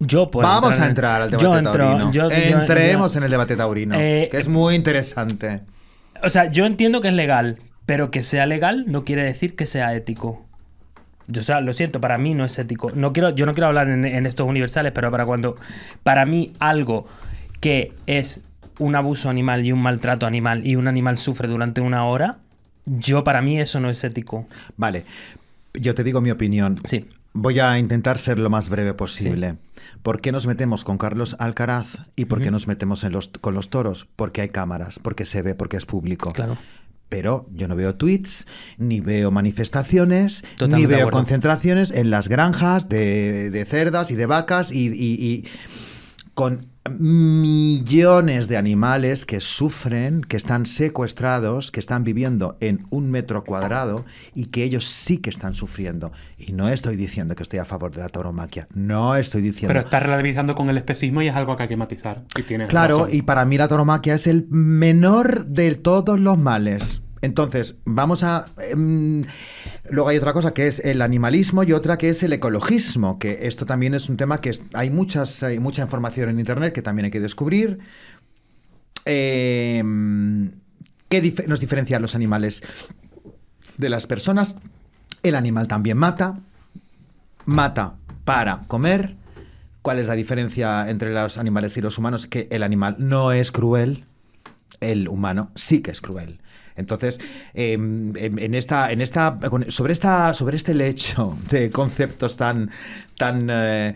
[0.00, 2.12] Yo puedo Vamos entrar a en- entrar al yo debate entro- taurino.
[2.12, 5.62] yo- yo- Entremos yo- en el debate taurino, Eh, que es muy interesante.
[6.22, 7.56] O sea, yo entiendo que es legal,
[7.86, 10.44] pero que sea legal no quiere decir que sea ético.
[11.26, 12.90] Yo, o sea, lo siento, para mí no es ético.
[12.94, 15.56] No quiero, yo no quiero hablar en, en estos universales, pero para cuando.
[16.02, 17.06] Para mí, algo
[17.60, 18.42] que es
[18.78, 22.38] un abuso animal y un maltrato animal y un animal sufre durante una hora,
[22.86, 24.46] yo para mí eso no es ético.
[24.76, 25.04] Vale,
[25.74, 26.76] yo te digo mi opinión.
[26.84, 27.06] Sí.
[27.34, 29.56] Voy a intentar ser lo más breve posible.
[30.02, 33.54] ¿Por qué nos metemos con Carlos Alcaraz y por qué nos metemos en los, con
[33.54, 34.06] los toros?
[34.16, 36.32] Porque hay cámaras, porque se ve, porque es público.
[36.32, 36.56] Claro.
[37.08, 42.88] Pero yo no veo tweets, ni veo manifestaciones, Totalmente ni veo concentraciones en las granjas
[42.88, 45.44] de, de cerdas y de vacas y, y- y
[46.34, 53.44] con millones de animales que sufren, que están secuestrados, que están viviendo en un metro
[53.44, 56.12] cuadrado y que ellos sí que están sufriendo.
[56.38, 59.68] Y no estoy diciendo que estoy a favor de la tauromaquia, no estoy diciendo...
[59.68, 62.24] Pero estás relativizando con el especismo y es algo que hay que matizar.
[62.36, 63.14] Y Claro, razón.
[63.14, 67.02] y para mí la tauromaquia es el menor de todos los males.
[67.20, 68.46] Entonces, vamos a...
[68.70, 69.24] em,
[69.90, 73.46] luego hay otra cosa que es el animalismo y otra que es el ecologismo, que
[73.46, 77.06] esto también es un tema que hay, muchas, hay mucha información en Internet que también
[77.06, 77.78] hay que descubrir.
[79.04, 80.52] Em,
[81.08, 82.62] ¿Qué nos diferencia los animales
[83.78, 84.56] de las personas?
[85.22, 86.38] El animal también mata,
[87.46, 87.94] mata
[88.24, 89.16] para comer.
[89.80, 92.26] ¿Cuál es la diferencia entre los animales y los humanos?
[92.26, 94.04] Que el animal no es cruel,
[94.80, 96.40] el humano sí que es cruel.
[96.78, 97.20] Entonces,
[97.54, 102.70] eh, en, esta, en esta, sobre esta, sobre este lecho de conceptos tan,
[103.18, 103.94] tan, eh,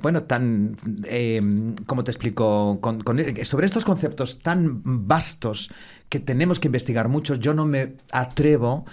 [0.00, 1.40] bueno, tan, eh,
[1.86, 2.78] ¿cómo te explico?
[2.80, 5.70] Con- con- sobre estos conceptos tan vastos
[6.08, 8.84] que tenemos que investigar muchos, yo no me atrevo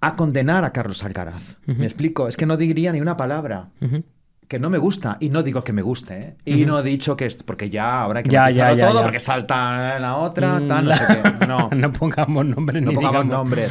[0.00, 1.56] a condenar a Carlos Alcaraz.
[1.66, 4.02] Me explico, es que no diría ni una palabra Ujú.
[4.50, 6.36] Que no me gusta y no digo que me guste ¿eh?
[6.44, 8.90] y no he dicho que es porque ya ahora hay que Ya, matizarlo ya, ya,
[8.90, 11.46] todo porque salta la otra Mm, tal, no sé qué.
[11.46, 11.70] No.
[11.70, 13.70] No pongamos nombres no ni pongamos digamos- nombres.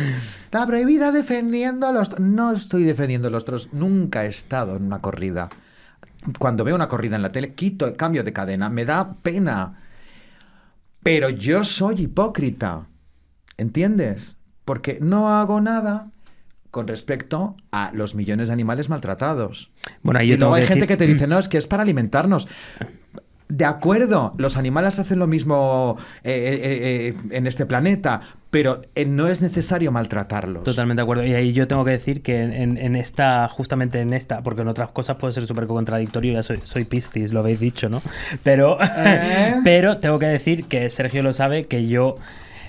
[0.52, 4.84] La prohibida defendiendo a los no estoy defendiendo a los toros nunca he estado en
[4.86, 5.50] una corrida.
[6.40, 9.74] Cuando veo una corrida en la tele quito cambio de cadena me da pena.
[11.04, 12.88] Pero yo soy hipócrita
[13.58, 14.38] ¿entiendes?
[14.64, 16.08] porque no hago nada
[16.72, 19.72] con respecto a los millones de animales maltratados
[20.04, 22.48] Bueno, y luego hay gente que te dice, no, es que es para alimentarnos.
[23.48, 29.28] De acuerdo, los animales hacen lo mismo eh, eh, eh, en este planeta, pero no
[29.28, 30.64] es necesario maltratarlos.
[30.64, 31.26] Totalmente de acuerdo.
[31.26, 34.68] Y ahí yo tengo que decir que en, en esta, justamente en esta, porque en
[34.68, 38.04] otras cosas puede ser súper contradictorio, ya soy, soy Piscis, lo habéis dicho, ¿no?
[38.44, 38.78] Pero,
[39.64, 42.18] pero tengo que decir que Sergio lo sabe, que yo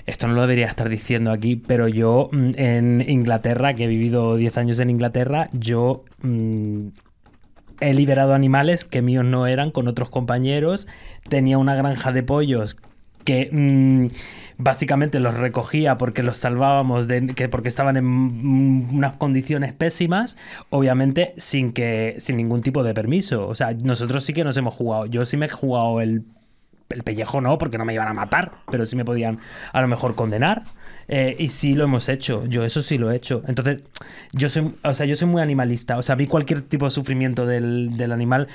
[0.05, 4.35] esto no lo debería estar diciendo aquí, pero yo mm, en Inglaterra, que he vivido
[4.35, 6.87] 10 años en Inglaterra, yo mm,
[7.81, 10.87] he liberado animales que míos no eran con otros compañeros.
[11.27, 12.77] Tenía una granja de pollos
[13.25, 14.07] que mm,
[14.57, 20.37] básicamente los recogía porque los salvábamos de, que porque estaban en unas condiciones pésimas,
[20.69, 23.47] obviamente sin que sin ningún tipo de permiso.
[23.47, 25.05] O sea, nosotros sí que nos hemos jugado.
[25.07, 26.23] Yo sí me he jugado el
[26.93, 29.39] el pellejo no, porque no me iban a matar, pero sí me podían
[29.73, 30.63] a lo mejor condenar.
[31.13, 33.43] Eh, y sí lo hemos hecho, yo eso sí lo he hecho.
[33.47, 33.81] Entonces,
[34.31, 35.97] yo soy, o sea, yo soy muy animalista.
[35.97, 38.47] O sea, a mí cualquier tipo de sufrimiento del, del animal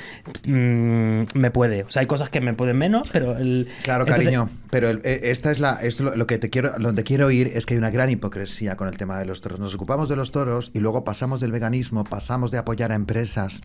[0.46, 1.82] mm, me puede.
[1.84, 3.68] O sea, hay cosas que me pueden menos, pero el.
[3.82, 6.72] Claro, entonces- cariño, pero el- eh, esta es la, esto lo, lo que te quiero,
[6.78, 9.60] donde quiero ir es que hay una gran hipocresía con el tema de los toros.
[9.60, 13.60] Nos ocupamos de los toros y luego pasamos del veganismo, pasamos de apoyar a empresas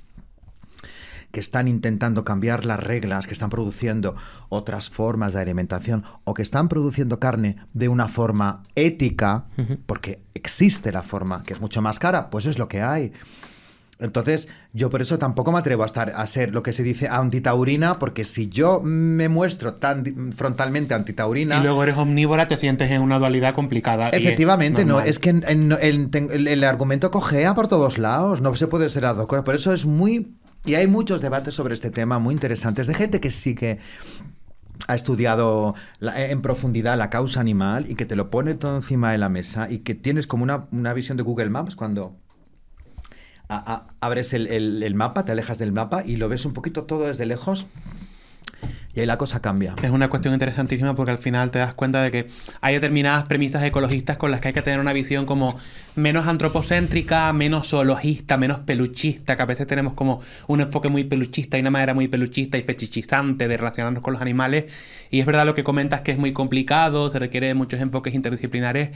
[1.32, 4.16] que están intentando cambiar las reglas, que están produciendo
[4.50, 9.46] otras formas de alimentación o que están produciendo carne de una forma ética,
[9.86, 13.14] porque existe la forma que es mucho más cara, pues es lo que hay.
[14.00, 17.08] Entonces, yo por eso tampoco me atrevo a estar a ser lo que se dice
[17.08, 22.90] antitaurina, porque si yo me muestro tan frontalmente antitaurina, Y luego eres omnívora, te sientes
[22.90, 24.10] en una dualidad complicada.
[24.10, 28.00] es Efectivamente, no, es que en- en- en- ten- el, el argumento cojea por todos
[28.00, 30.34] lados, no se puede ser las dos cosas, por eso es muy...
[30.66, 33.80] Y hay muchos debates sobre este tema muy interesantes de gente que sí que
[34.88, 39.18] ha estudiado en profundidad la causa animal y que te lo pone todo encima de
[39.18, 42.16] la mesa y que tienes como una, una visión de Google Maps cuando
[44.00, 44.48] abres el-
[44.82, 47.66] el mapa, te alejas del mapa y lo ves un poquito todo desde lejos
[48.94, 49.76] y ahí la cosa cambia.
[49.82, 52.28] Es una cuestión interesantísima porque al final te das cuenta de que
[52.60, 55.58] hay determinadas premisas ecologistas con las que hay que tener una visión como
[55.96, 61.58] menos antropocéntrica, menos zoologista, menos peluchista, que a veces tenemos como un enfoque muy peluchista
[61.58, 64.72] y una manera muy peluchista y fetichizante de relacionarnos con los animales.
[65.10, 68.14] Y es verdad lo que comentas que es muy complicado, se requiere de muchos enfoques
[68.14, 68.90] interdisciplinares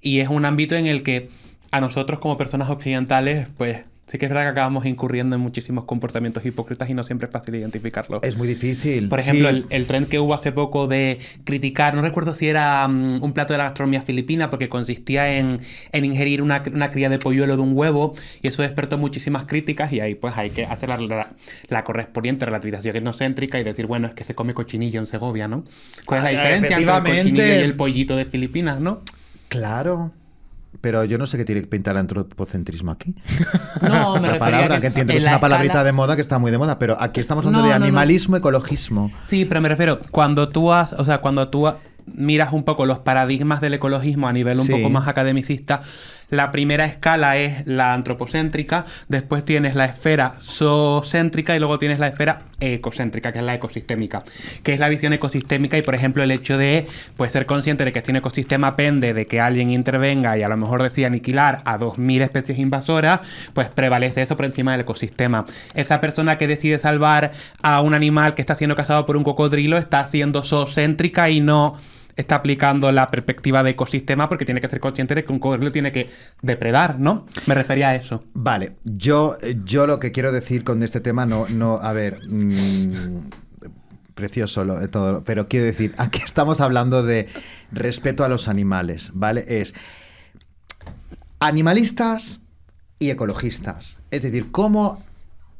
[0.00, 1.30] y es un ámbito en el que
[1.70, 5.84] a nosotros como personas occidentales, pues sí que es verdad que acabamos incurriendo en muchísimos
[5.84, 8.22] comportamientos hipócritas y no siempre es fácil identificarlos.
[8.22, 9.08] Es muy difícil.
[9.08, 9.56] Por ejemplo, Sí.
[9.56, 13.32] el, el tren que hubo hace poco de criticar, no recuerdo si era mm, un
[13.32, 15.60] plato de la gastronomía filipina, porque consistía en,
[15.92, 19.92] en ingerir una, una cría de polluelo de un huevo, y eso despertó muchísimas críticas,
[19.92, 21.30] y ahí pues hay que hacer la, la-
[21.68, 25.64] la correspondiente relativización etnocéntrica y decir, bueno, es que se come cochinillo en Segovia, ¿no?
[26.04, 29.00] ¿Cuál es la Ah, diferencia entre el cochinillo y el pollito de Filipinas, no?
[29.48, 30.12] Claro.
[30.80, 33.14] Pero yo no sé qué tiene que pintar el antropocentrismo aquí.
[33.82, 36.38] No, me la palabra, que entiendo que en es una palabrita de moda que está
[36.38, 37.84] muy de moda, pero aquí estamos hablando No, de no, no.
[37.84, 39.12] animalismo, ecologismo.
[39.28, 41.68] Sí, pero me refiero, cuando tú has, o sea, cuando tú
[42.06, 44.72] miras un poco los paradigmas del ecologismo a nivel un Sí.
[44.72, 45.82] poco más academicista,
[46.28, 52.08] la primera escala es la antropocéntrica, después tienes la esfera zoocéntrica y luego tienes la
[52.08, 54.24] esfera ecocéntrica, que es la ecosistémica,
[54.62, 57.92] que es la visión ecosistémica y por ejemplo el hecho de pues ser consciente de
[57.92, 61.78] que este ecosistema pende de que alguien intervenga y a lo mejor decida aniquilar a
[61.78, 63.20] 2000 especies invasoras,
[63.52, 65.44] pues prevalece eso por encima del ecosistema.
[65.74, 69.76] Esa persona que decide salvar a un animal que está siendo cazado por un cocodrilo
[69.76, 71.76] está siendo zoocéntrica y no
[72.16, 75.70] está aplicando la perspectiva de ecosistema porque tiene que ser consciente de que un cocodrilo
[75.70, 76.10] tiene que
[76.42, 77.26] depredar, ¿no?
[77.46, 78.24] Me refería a eso.
[78.32, 83.28] Vale, yo, yo lo que quiero decir con este tema, no, no, a ver, mm,
[84.14, 87.28] precioso lo, de todo, pero quiero decir, aquí estamos hablando de
[87.70, 89.44] respeto a los animales, ¿vale?
[89.46, 89.74] Es
[91.38, 92.40] animalistas
[92.98, 94.00] y ecologistas.
[94.10, 95.04] Es decir, ¿cómo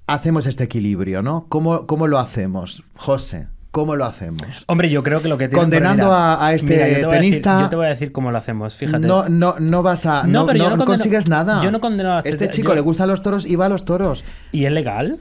[0.07, 1.47] hacemos este equilibrio, no?
[1.51, 2.83] ¿Cómo, cómo lo hacemos?
[2.95, 4.65] José, ¿cómo lo hacemos?
[4.69, 7.19] Hombre, yo creo que lo que tiene Condenando a- a este yo te voy a
[7.19, 9.07] decir- tenista- yo te voy a decir cómo lo hacemos, fíjate.
[9.07, 10.23] No, no, no vas a.
[10.23, 11.61] No, No, pero yo no no condeno- consigues nada.
[11.63, 13.85] yo no condeno a Este chico yo- le gustan los toros y va a los
[13.85, 14.25] toros.
[14.51, 15.19] ¿Y es legal?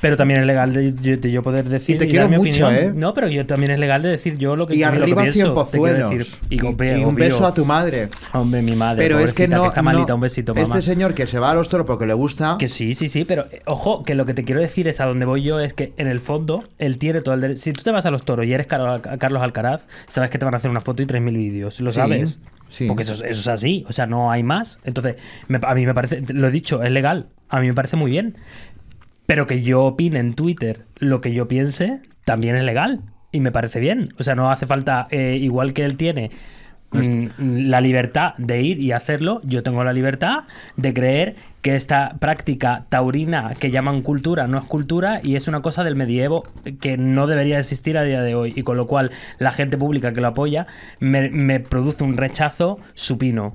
[0.00, 1.96] Pero también es legal de, yo- de yo poder decir.
[1.96, 2.74] Y te dar quiero mi mucho, opinión.
[2.74, 2.92] ¿eh?
[2.94, 5.22] No, pero yo también es legal de decir yo lo que Y lo que arriba
[5.22, 6.10] cien te quiero pozuelos.
[6.10, 6.40] decir.
[6.50, 8.08] Y, obvio, y un beso a tu madre.
[8.32, 9.02] Hombre, mi madre.
[9.02, 9.66] Pero es que no.
[9.66, 10.62] está malita, no- un besito, mamá.
[10.64, 12.56] Este señor que se va a los toros porque le gusta.
[12.58, 15.04] Que sí, sí, sí, pero eh, ojo, que lo que te quiero decir es a
[15.06, 17.60] donde voy yo es que en el fondo él tiene todo el derecho.
[17.60, 20.54] Si tú te vas a los toros y eres Carlos, Alcaraz, sabes que te van
[20.54, 22.40] a hacer una foto y 3.000 vídeos, ¿lo Sí, sabes?
[22.68, 22.86] sí.
[22.86, 24.78] Porque eso, es- eso es así, o sea, no hay más.
[24.84, 25.16] Entonces,
[25.48, 28.10] me- a mí me parece, lo he dicho, es legal, a mí me parece muy
[28.10, 28.36] bien.
[29.32, 33.00] Pero que yo opine en Twitter lo que yo piense, también es legal.
[33.30, 34.10] Y me parece bien.
[34.18, 36.30] O sea, no hace falta, eh, igual que él tiene
[36.90, 40.40] mm, la libertad de ir y hacerlo, yo tengo la libertad
[40.76, 45.62] de creer que esta práctica taurina que llaman cultura no es cultura y es una
[45.62, 46.44] cosa del medievo
[46.82, 48.52] que no debería existir a día de hoy.
[48.54, 50.66] Y con lo cual la gente pública que lo apoya
[51.00, 53.54] me, me produce un rechazo supino.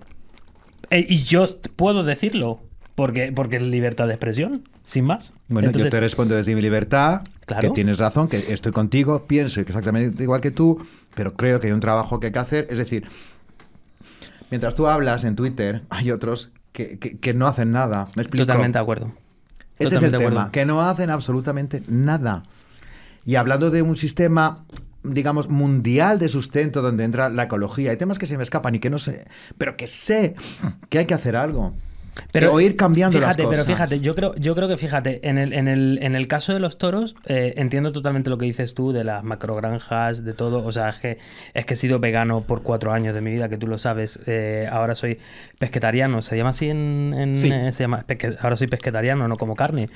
[0.90, 2.62] Eh, y yo puedo decirlo
[2.96, 5.36] porque, porque es libertad de expresión, sin más.
[5.50, 7.62] Bueno, yo te respondo desde mi libertad, Claro.
[7.62, 10.86] que tienes razón, que estoy contigo, pienso exactamente igual que tú,
[11.16, 12.68] pero creo que hay un trabajo que hay que hacer.
[12.70, 13.08] Es decir,
[14.52, 18.10] mientras tú hablas en Twitter, hay otros que, que- que no hacen nada.
[18.16, 18.46] ¿Me explico?
[18.46, 19.12] Totalmente de acuerdo.
[19.80, 20.52] Este es el tema, acuerdo.
[20.52, 22.44] que no hacen absolutamente nada.
[23.26, 24.66] Y hablando de un sistema,
[25.04, 28.80] digamos, mundial de sustento donde entra la ecología, hay temas que se me escapan y
[28.80, 29.26] que no sé,
[29.58, 30.36] pero que sé
[30.90, 31.74] que hay que hacer algo.
[32.32, 33.66] Pero o ir cambiando fíjate, las cosas.
[33.66, 36.54] Pero fíjate, yo creo, yo creo que fíjate, en el, en el, en el caso
[36.54, 40.64] de los toros, eh, entiendo totalmente lo que dices tú de las macrogranjas, de todo.
[40.66, 41.18] O sea, es que,
[41.54, 44.20] es que he sido vegano por cuatro años de mi vida, que tú lo sabes.
[44.28, 45.20] Eh, ahora soy
[45.60, 47.14] pesquetariano, ¿se llama así en...?
[47.18, 47.50] en- Sí.
[47.52, 49.88] eh, se llama pesque- ahora soy pesquetariano, no como carne.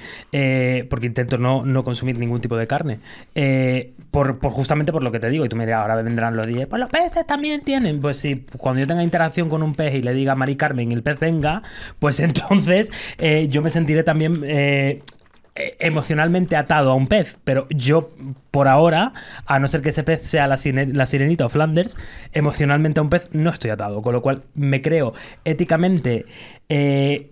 [0.90, 3.00] Porque intento no, no consumir ningún tipo de carne.
[4.12, 5.46] Por, por justamente por lo que te digo.
[5.46, 8.02] Y tú me dirás, ahora vendrán los días, pues los peces también tienen.
[8.02, 10.94] Pues sí, cuando yo tenga interacción con un pez y le diga Mari Carmen y
[10.94, 11.64] el pez venga,
[12.00, 15.00] pues entonces eh, yo me sentiré también eh,
[15.54, 17.38] eh, emocionalmente atado a un pez.
[17.44, 18.10] Pero yo,
[18.52, 19.14] por ahora,
[19.46, 20.58] a no ser que ese pez sea la,
[20.94, 21.98] la sirenita o Flanders,
[22.32, 24.02] emocionalmente a un pez no estoy atado.
[24.02, 25.14] Con lo cual me creo
[25.46, 26.26] éticamente.
[26.70, 27.32] eh,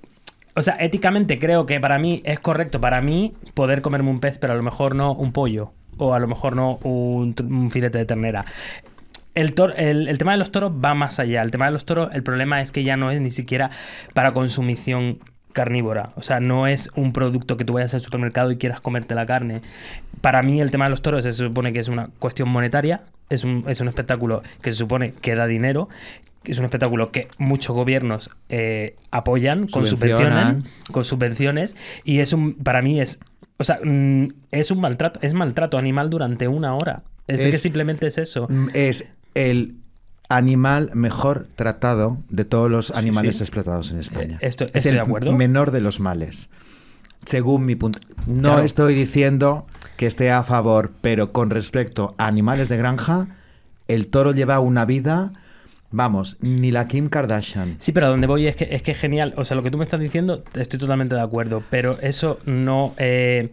[0.55, 4.37] o sea, éticamente creo que para mí es correcto para mí poder comerme un pez,
[4.39, 5.71] pero a lo mejor no un pollo.
[5.97, 8.45] O a lo mejor no un filete de ternera.
[9.35, 11.41] El, el, el tema de los toros va más allá.
[11.41, 13.71] El tema de los toros, el problema es que ya no es ni siquiera
[14.13, 15.19] para consumición
[15.53, 16.11] carnívora.
[16.15, 19.25] O sea, no es un producto que tú vayas al supermercado y quieras comerte la
[19.25, 19.61] carne.
[20.21, 23.01] Para mí el tema de los toros se supone que es una cuestión monetaria.
[23.29, 25.89] Es un, es un espectáculo que se supone que da dinero.
[26.43, 30.63] que Es un espectáculo que muchos gobiernos eh, apoyan, con Subvencionan.
[30.63, 31.75] subvenciones, con subvenciones.
[32.03, 33.19] Y es un, para mí es,
[33.57, 37.03] o sea, mm, es un maltrato, es maltrato animal durante una hora.
[37.27, 38.47] Es, que simplemente es eso.
[38.49, 39.05] Mm, Es
[39.47, 39.75] el
[40.29, 43.43] animal mejor tratado de todos los animales sí.
[43.43, 44.37] explotados en España.
[44.41, 45.31] Eh, esto- es estoy el de acuerdo.
[45.33, 46.49] menor de los males.
[47.25, 47.99] Según mi punto.
[48.27, 48.61] No Claro.
[48.63, 49.65] estoy diciendo
[49.97, 53.27] que esté a favor, pero con respecto a animales de granja,
[53.87, 55.33] el toro lleva una vida,
[55.91, 57.75] vamos, ni la Kim Kardashian.
[57.79, 59.33] Sí, pero a donde voy es que es que es genial.
[59.35, 61.63] O sea, lo que tú me estás diciendo, estoy totalmente de acuerdo.
[61.69, 63.51] Pero eso no eh,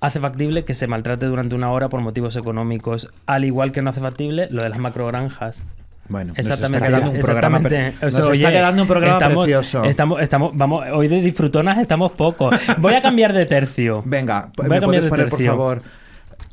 [0.00, 3.08] hace factible que se maltrate durante una hora por motivos económicos.
[3.26, 5.64] Al igual que no hace factible lo de las macrogranjas.
[6.08, 6.86] Bueno, nos está Exactamente.
[6.88, 8.16] quedando un programa, pre- exactamente.
[8.16, 9.84] O nos está quedando un programa estamos- precioso.
[9.84, 12.52] Estamos, estamos, vamos, hoy de disfrutonas estamos pocos.
[12.78, 14.02] Voy a cambiar de tercio.
[14.04, 15.82] Venga, Voy a ¿me cambiar puedes de poner, por tercio.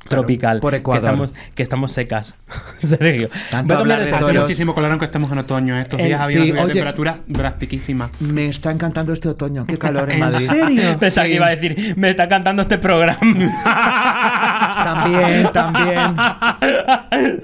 [0.08, 0.26] Favor?
[0.26, 0.60] Tropical.
[0.60, 1.02] Por Ecuador.
[1.02, 2.36] Que estamos, que estamos secas.
[2.80, 3.30] Sergio.
[3.50, 4.42] Tanto Voy a hablar de Hace toros.
[4.44, 5.80] muchísimo calor aunque estemos en otoño.
[5.80, 6.74] Estos En- días había sí, una subida de oye.
[6.74, 8.10] temperatura drastiquísima.
[8.20, 9.66] Me está encantando este otoño.
[9.66, 10.50] Qué calor en ¿En Madrid.
[10.50, 10.98] serio?
[11.00, 11.32] Pensaba Sí.
[11.32, 13.18] que iba a decir, me está cantando este programa.
[14.88, 16.16] También, también.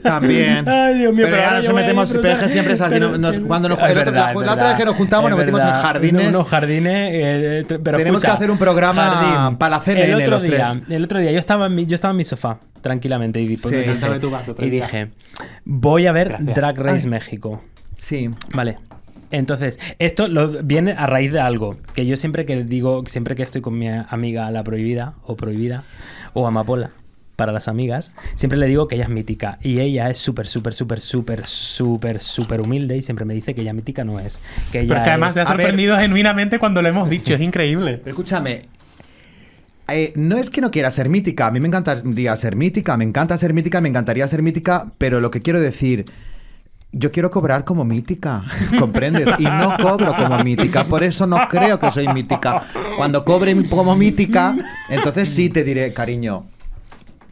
[0.02, 0.68] También.
[0.70, 2.94] Ay, Dios mío, pero pero ahora nos metemos, pero es que siempre es así.
[2.94, 4.70] Pero no- nos- cuando nos, Es el otro- verdad, la, es la otra verdad.
[4.70, 5.82] vez que nos juntamos, nos metimos en verdad.
[5.82, 6.28] jardines.
[6.30, 6.94] Unos jardines.
[7.14, 10.44] eh, eh, pero Tenemos escucha, que hacer un programa para la CNN, el otro los
[10.44, 10.84] día, tres.
[10.90, 13.70] El otro día yo estaba en mi, yo estaba en mi sofá, tranquilamente, y, Sí.
[13.76, 15.10] dije, tu gato, y dije,
[15.66, 16.56] voy a ver Gracias.
[16.56, 17.10] Drag Race Ay.
[17.10, 17.62] México.
[17.98, 18.30] Sí.
[18.54, 18.76] Vale.
[19.32, 23.42] Entonces, esto lo, viene a raíz de algo que yo siempre que digo, siempre que
[23.44, 25.84] estoy con mi amiga la prohibida o prohibida
[26.34, 26.92] o amapola
[27.36, 30.76] para las amigas, siempre le digo que ella es mítica y ella es súper, súper,
[30.76, 34.40] súper, súper, súper, súper humilde y siempre me dice que ella mítica no es.
[34.72, 35.52] Que ella Pero que además es- te ha ver.
[35.66, 37.34] sorprendido genuinamente cuando lo hemos dicho.
[37.34, 37.98] Es increíble.
[38.04, 38.62] Pero escúchame.
[39.88, 41.48] Eh, no es que no quiera ser mítica.
[41.48, 42.98] A mí me encantaría ser mítica.
[42.98, 43.82] Me encanta ser mítica.
[43.82, 44.92] Me encantaría ser mítica.
[44.98, 46.06] Pero lo que quiero decir.
[46.96, 48.44] Yo quiero cobrar como mítica,
[48.80, 49.28] ¿comprendes?
[49.40, 52.68] Y no cobro como mítica, por eso no creo que soy mítica.
[52.98, 54.56] Cuando cobre como mítica,
[54.90, 56.46] entonces sí te diré, cariño,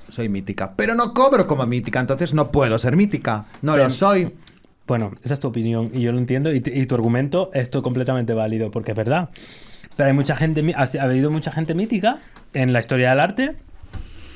[0.09, 0.73] soy mítica.
[0.75, 3.45] Pero no cobro como mítica, entonces no puedo ser mítica.
[3.61, 4.33] No lo soy.
[4.87, 8.33] Bueno, esa es tu opinión y yo lo entiendo y, y tu argumento es completamente
[8.33, 9.29] válido porque es verdad.
[9.95, 12.17] Pero hay mucha gente, ha, ha habido mucha gente mítica
[12.53, 13.55] en la historia del arte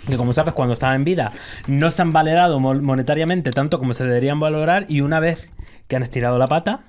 [0.08, 1.32] que como sabes cuando estaba en vida
[1.68, 5.52] no se han valorado mo- monetariamente tanto como se deberían valorar y una vez
[5.88, 6.82] que han estirado la pata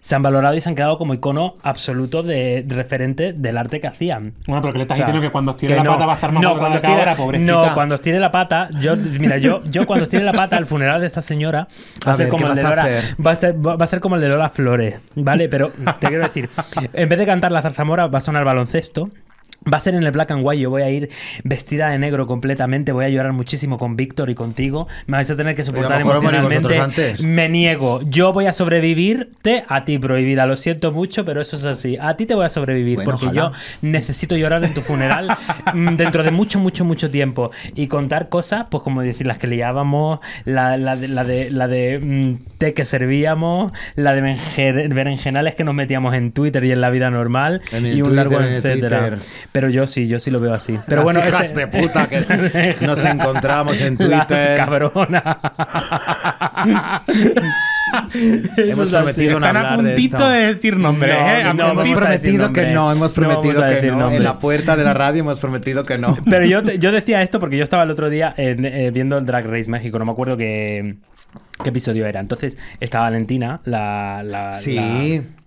[0.00, 3.80] se han valorado y se han quedado como icono absoluto de, de referente del arte
[3.80, 4.34] que hacían.
[4.46, 5.90] Bueno, pero que le estás O sea, diciendo que cuando estire que la no.
[5.92, 7.52] pata va a estar más no, cuando estire- ahora, pobrecita.
[7.52, 11.00] No, cuando estire la pata, yo, mira, yo, yo cuando estire la pata al funeral
[11.00, 11.68] de esta señora
[12.06, 12.88] va a, A ser ver, como ¿qué el de Lola,
[13.26, 15.48] va a ser, va a ser como el de Lola Flores, ¿vale?
[15.48, 15.70] Pero
[16.00, 16.48] te quiero decir,
[16.92, 19.10] en vez de cantar la zarzamora va a sonar baloncesto.
[19.72, 21.10] Va a ser en el black and white, yo voy a ir
[21.44, 25.36] vestida de negro completamente, voy a llorar muchísimo con Víctor y contigo, me vais a
[25.36, 27.14] tener que soportar emocionalmente.
[27.22, 31.64] Me niego, yo voy a sobrevivirte a ti prohibida, lo siento mucho, pero eso es
[31.64, 31.96] así.
[32.00, 33.52] A ti te voy a sobrevivir Bueno, porque ojalá.
[33.52, 33.52] yo
[33.82, 35.28] necesito llorar en tu funeral
[35.74, 39.46] mm, dentro de mucho, mucho, mucho tiempo y contar cosas, pues como decir, las que
[39.46, 44.94] liábamos, la, la de, la de, la de mm, té que servíamos, la de berenje-
[44.94, 48.36] berenjenales que nos metíamos en Twitter y en la vida normal En y un largo
[48.36, 48.98] Twitter, en el etcétera.
[49.08, 49.18] Twitter.
[49.58, 50.78] Pero yo sí, yo sí lo veo así.
[50.86, 54.56] Pero Las bueno, hijas este- de puta que nos encontramos en Las Twitter.
[54.56, 55.24] cabronas.
[58.56, 58.96] Hemos es así.
[58.96, 61.42] prometido no Están a hablar de puntito de decir nombres, No, ¿eh?
[61.42, 62.64] A no, hemos a prometido nombre.
[62.66, 63.96] que no, hemos prometido a que no.
[63.96, 64.16] nombre.
[64.18, 66.16] En la puerta de la radio hemos prometido que no.
[66.28, 69.18] Pero yo, te- yo decía esto porque yo estaba el otro día en, eh, viendo
[69.18, 70.96] el Drag Race México, no me acuerdo qué,
[71.64, 72.20] qué episodio era.
[72.20, 74.22] Entonces está Valentina, la...
[74.24, 74.74] la Sí.
[74.76, 75.37] la-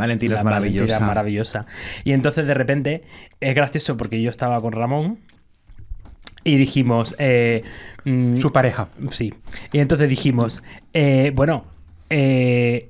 [0.00, 0.80] Valentina es maravillosa.
[0.86, 1.66] Valentina maravillosa.
[2.04, 3.02] Y entonces de repente
[3.40, 5.18] es gracioso porque yo estaba con Ramón
[6.44, 7.14] y dijimos...
[7.18, 7.62] eh,
[8.04, 8.88] mm, Su pareja.
[9.10, 9.32] Sí.
[9.72, 10.62] Y entonces dijimos,
[10.94, 11.64] eh, bueno,
[12.08, 12.88] eh,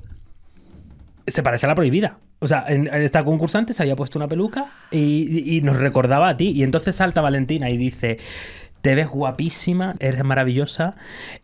[1.27, 2.19] se parece a la prohibida.
[2.39, 5.77] O sea, en- en esta concursante se había puesto una peluca y, y- y nos
[5.79, 6.51] recordaba a ti.
[6.51, 8.19] Y entonces salta Valentina y dice,
[8.81, 10.95] te ves guapísima, eres maravillosa,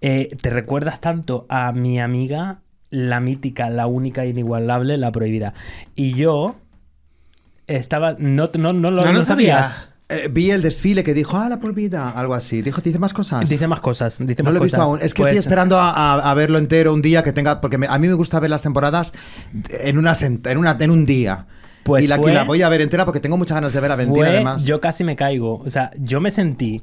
[0.01, 2.61] eh, te recuerdas tanto a mi amiga,
[2.91, 5.55] la mítica, la única, inigualable, la prohibida.
[5.95, 6.57] Y yo
[7.67, 9.73] estaba, no, no, no, lo No no lo sabías.
[9.73, 9.89] sabía.
[10.09, 12.63] Eh, vi el desfile que dijo, ah, la prohibida, algo así.
[12.63, 13.49] Dijo, dice más cosas.
[13.49, 14.87] Dice más cosas, dice no más lo he visto cosas.
[14.89, 14.99] aún.
[15.03, 17.61] Es que Pues- estoy esperando a, a- a verlo entero un día que tenga.
[17.61, 19.13] Porque me- a mí me gusta ver las temporadas
[19.71, 21.47] en, una, en, una, en un día.
[21.83, 23.81] Pues y la, fue- y la voy a ver entera porque tengo muchas ganas de
[23.81, 24.65] ver a Valentina, Fue- además.
[24.65, 25.57] Yo casi me caigo.
[25.57, 26.83] O sea, yo me sentí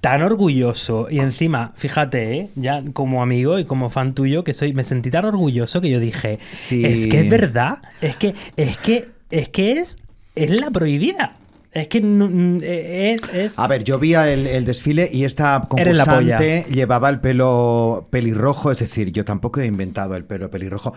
[0.00, 2.48] tan orgulloso y encima, fíjate, ¿eh?
[2.54, 5.98] ya como amigo y como fan tuyo que soy, me sentí tan orgulloso que yo
[6.00, 6.84] dije, Sí.
[6.84, 9.96] es que es verdad, es que es que es que es
[10.34, 11.34] es la prohibida.
[11.72, 15.66] Es que no- mm, es, es- A ver, yo vi el, el desfile y esta
[15.68, 20.94] concursante llevaba el pelo pelirrojo, es decir, yo tampoco he inventado el pelo pelirrojo.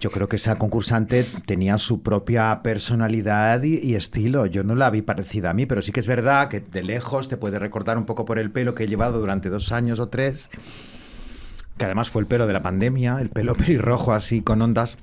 [0.00, 4.46] Yo creo que esa concursante tenía su propia personalidad y, estilo.
[4.46, 7.28] Yo no la vi parecida a mí, pero sí que es verdad que de lejos
[7.28, 10.08] te puede recordar un poco por el pelo que he llevado durante dos años o
[10.08, 10.50] tres,
[11.78, 14.98] que además fue el pelo de la pandemia, el pelo pelirrojo así con ondas.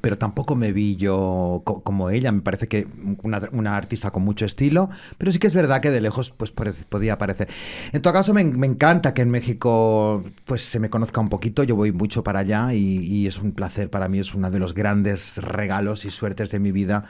[0.00, 2.86] Pero tampoco me vi yo co- como ella, me parece que
[3.24, 4.88] una, una artista con mucho estilo,
[5.18, 7.48] pero sí que es verdad que de lejos pues podía parecer.
[7.92, 11.64] En todo caso me, me encanta que en México pues se me conozca un poquito,
[11.64, 14.60] yo voy mucho para allá y, y es un placer para mí, es uno de
[14.60, 17.04] los grandes regalos y suertes de mi vida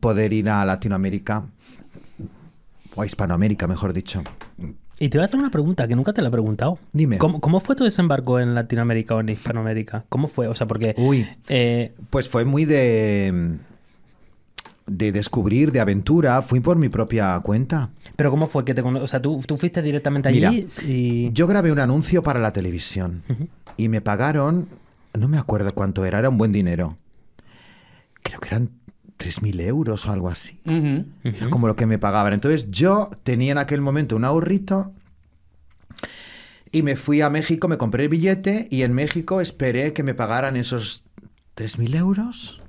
[0.00, 1.44] poder ir a Latinoamérica,
[2.94, 4.22] o a Hispanoamérica mejor dicho.
[4.98, 6.78] Y te voy a hacer una pregunta que nunca te la he preguntado.
[6.92, 7.18] Dime.
[7.18, 10.04] ¿Cómo, cómo fue tu desembarco en Latinoamérica o en Hispanoamérica?
[10.08, 10.48] ¿Cómo fue?
[10.48, 11.26] O sea, porque Uy.
[11.48, 13.58] eh, Pues fue muy de...
[14.86, 17.90] de descubrir, de aventura, fui por mi propia cuenta.
[18.16, 20.52] pero cómo fue que te o sea, tú, tú fuiste directamente allí Mira,
[20.86, 23.22] y Yo grabé un anuncio para la televisión
[23.76, 24.68] y me pagaron,
[25.12, 26.96] no me acuerdo cuánto era, era un buen dinero.
[28.22, 28.70] Creo que eran
[29.18, 30.60] 3.000 euros o algo así.
[31.24, 32.32] Era como lo que me pagaban.
[32.32, 34.92] Entonces yo tenía en aquel momento un ahorrito
[36.72, 40.14] y me fui a México, me compré el billete y en México esperé que me
[40.14, 41.04] pagaran esos
[41.56, 42.60] 3.000 euros.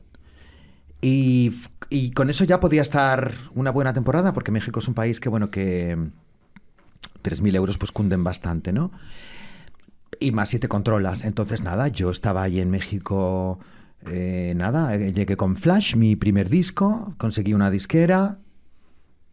[1.01, 1.53] Y,
[1.89, 5.29] y con eso ya podía estar una buena temporada, porque México es un país que,
[5.29, 5.97] bueno, que
[7.23, 8.91] 3.000 euros pues cunden bastante, ¿no?
[10.19, 11.23] Y más si te controlas.
[11.23, 13.59] Entonces, nada, yo estaba ahí en México,
[14.05, 18.37] eh, nada, eh, llegué con Flash, mi primer disco, conseguí una disquera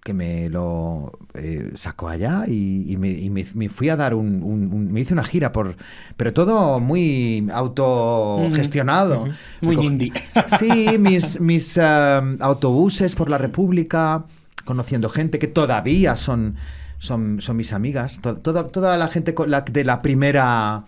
[0.02, 4.14] que me lo eh, sacó allá y, y me, y me- me fui a dar
[4.14, 5.76] un, un- un- Me hice una gira por...
[6.18, 9.26] Pero todo muy autogestionado.
[9.62, 10.12] Muy indie.
[10.58, 14.24] Sí, mis, mis um, autobuses por la República,
[14.66, 16.56] conociendo gente que todavía son,
[16.98, 18.20] son, son mis amigas.
[18.20, 19.34] To- toda, toda la gente
[19.72, 20.84] de la primera.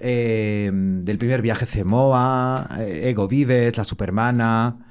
[0.00, 4.86] Eh, del primer viaje Cemoa, eh, Ego Vives, La Supermana.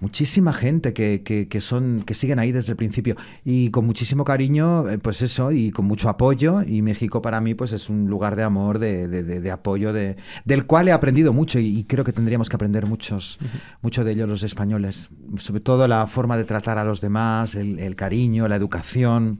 [0.00, 3.14] Muchísima gente que, que- que son, que siguen ahí desde el principio.
[3.44, 6.60] Y con muchísimo cariño, eh, pues eso, y con mucho apoyo.
[6.62, 9.92] Y México para mí, pues es un lugar de amor, de, de- de- de apoyo,
[9.92, 11.60] de, del cual he aprendido mucho.
[11.60, 13.38] Y, y creo que tendríamos que aprender muchos,
[13.80, 15.08] mucho de ellos los españoles.
[15.38, 19.38] Sobre todo la forma de tratar a los demás, el, el cariño, la educación.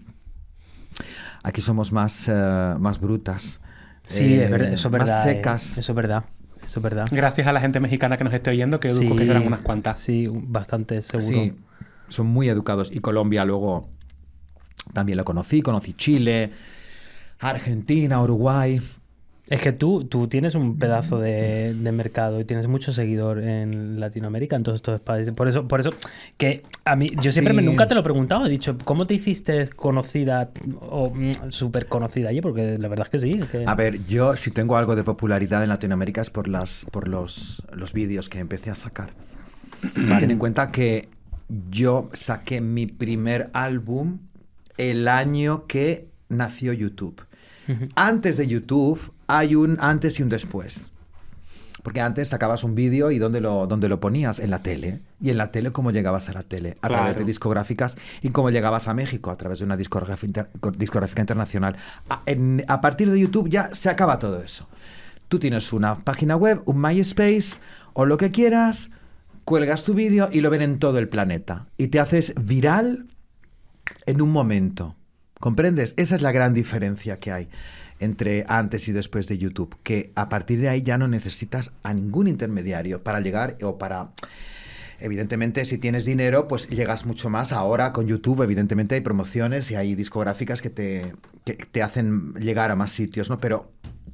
[1.42, 2.30] Aquí somos más,
[2.78, 3.60] más brutas.
[4.12, 5.28] Sí, eh, es verdad, eso es más verdad.
[5.28, 5.78] eh, secas.
[5.78, 6.24] Eso es verdad.
[6.64, 7.06] Eso es verdad.
[7.10, 9.98] Gracias a la gente mexicana que nos esté oyendo, que deduzco que serán unas cuantas.
[9.98, 11.26] Sí, bastante seguro.
[11.26, 11.54] Sí,
[12.08, 12.90] son muy educados.
[12.92, 13.88] Y Colombia luego
[14.92, 15.60] también lo conocí.
[15.62, 16.52] Conocí Chile,
[17.40, 18.80] Argentina, Uruguay.
[19.48, 23.98] Es que tú, tú tienes un pedazo de, de mercado y tienes mucho seguidor en
[24.00, 25.34] Latinoamérica, en todos estos países.
[25.34, 25.90] Por eso, por eso
[26.38, 29.14] que a mí, yo siempre me, nunca te lo he preguntado, he dicho, ¿cómo te
[29.14, 32.40] hiciste conocida o mm, súper conocida allí?
[32.40, 33.40] Porque la verdad es que sí.
[33.50, 37.08] que- A ver, yo si tengo algo de popularidad en Latinoamérica es por, las, por
[37.08, 39.10] los, los vídeos que empecé a sacar.
[40.20, 41.08] Ten en cuenta que
[41.68, 44.18] yo saqué mi primer álbum
[44.78, 47.20] el año que nació YouTube.
[47.96, 48.98] Antes de YouTube
[49.38, 50.92] hay un antes y un después.
[51.82, 54.38] Porque antes sacabas un vídeo y ¿dónde lo, dónde lo ponías?
[54.38, 55.00] En la tele.
[55.20, 56.76] Y en la tele, ¿cómo llegabas a la tele?
[56.80, 57.96] A través de discográficas.
[58.20, 59.32] ¿Y cómo llegabas a México?
[59.32, 61.76] A través de una discográfica, inter- discográfica internacional.
[62.08, 64.68] A, en- a partir de YouTube ya se acaba todo eso.
[65.26, 67.58] Tú tienes una página web, un MySpace
[67.94, 68.90] o lo que quieras,
[69.44, 71.66] cuelgas tu vídeo y lo ven en todo el planeta.
[71.78, 73.06] Y te haces viral
[74.06, 74.94] en un momento.
[75.40, 75.94] ¿Comprendes?
[75.96, 77.48] Esa es la gran diferencia que hay
[78.02, 81.94] entre antes y después de YouTube, que a partir de ahí ya no necesitas a
[81.94, 84.10] ningún intermediario para llegar o para...
[85.00, 87.52] Evidentemente, si tienes dinero, pues llegas mucho más.
[87.52, 92.70] Ahora con YouTube, evidentemente, hay promociones y hay discográficas que te, que te hacen llegar
[92.70, 93.38] a más sitios, ¿no?
[93.38, 93.64] Pero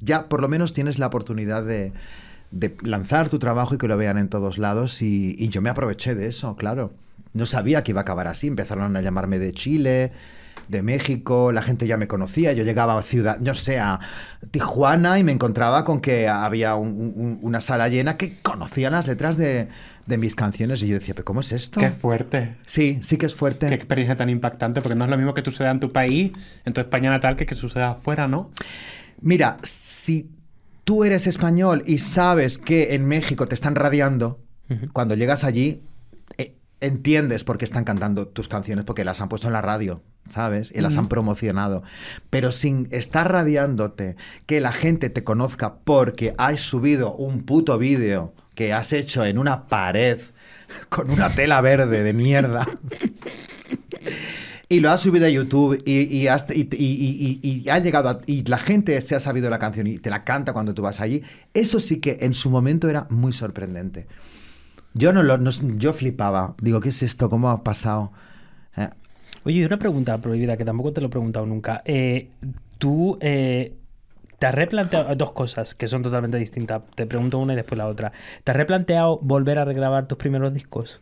[0.01, 1.93] ya por lo menos tienes la oportunidad de,
[2.49, 5.03] de lanzar tu trabajo y que lo vean en todos lados.
[5.03, 6.91] Y, y yo me aproveché de eso, claro.
[7.33, 8.47] No sabía que iba a acabar así.
[8.47, 10.11] Empezaron a llamarme de Chile,
[10.69, 13.99] de México, la gente ya me conocía, yo llegaba a ciudad, no sé, a
[14.51, 19.07] Tijuana y me encontraba con que había un- un- una sala llena que conocían las
[19.07, 19.67] letras de,
[20.05, 21.79] de mis canciones y yo decía, pero ¿cómo es esto?
[21.79, 22.55] Qué fuerte.
[22.65, 23.67] Sí, sí que es fuerte.
[23.67, 26.31] Qué experiencia tan impactante, porque no es lo mismo que suceda en tu país,
[26.65, 28.51] en tu España natal, que que suceda afuera, ¿no?
[29.21, 30.29] Mira, si
[30.83, 34.39] tú eres español y sabes que en México te están radiando,
[34.93, 35.81] cuando llegas allí,
[36.37, 40.01] eh, entiendes por qué están cantando tus canciones, porque las han puesto en la radio,
[40.29, 40.71] ¿sabes?
[40.75, 41.83] Y las han promocionado.
[42.29, 44.15] Pero sin estar radiándote,
[44.45, 49.37] que la gente te conozca porque has subido un puto vídeo que has hecho en
[49.37, 50.19] una pared
[50.89, 52.67] con una tela verde de mierda.
[54.71, 59.01] Y lo has subido a YouTube y, y, has- ha llegado a- y la gente
[59.01, 61.23] se ha sabido la canción y te la canta cuando tú vas allí.
[61.55, 64.05] Eso sí que en su momento era muy sorprendente.
[64.99, 66.55] Yo no lo, no- yo flipaba.
[66.61, 67.29] Digo, ¿qué es esto?
[67.29, 68.11] ¿Cómo ha pasado?
[68.77, 68.89] Eh,
[69.45, 71.81] Oye, una pregunta prohibida que tampoco te lo he preguntado nunca.
[71.85, 72.29] Eh,
[72.77, 73.75] tú eh,
[74.39, 76.81] te has replanteado dos cosas que son totalmente distintas.
[76.95, 78.11] Te pregunto una y después la otra.
[78.43, 81.01] ¿Te has replanteado volver a regrabar tus primeros discos?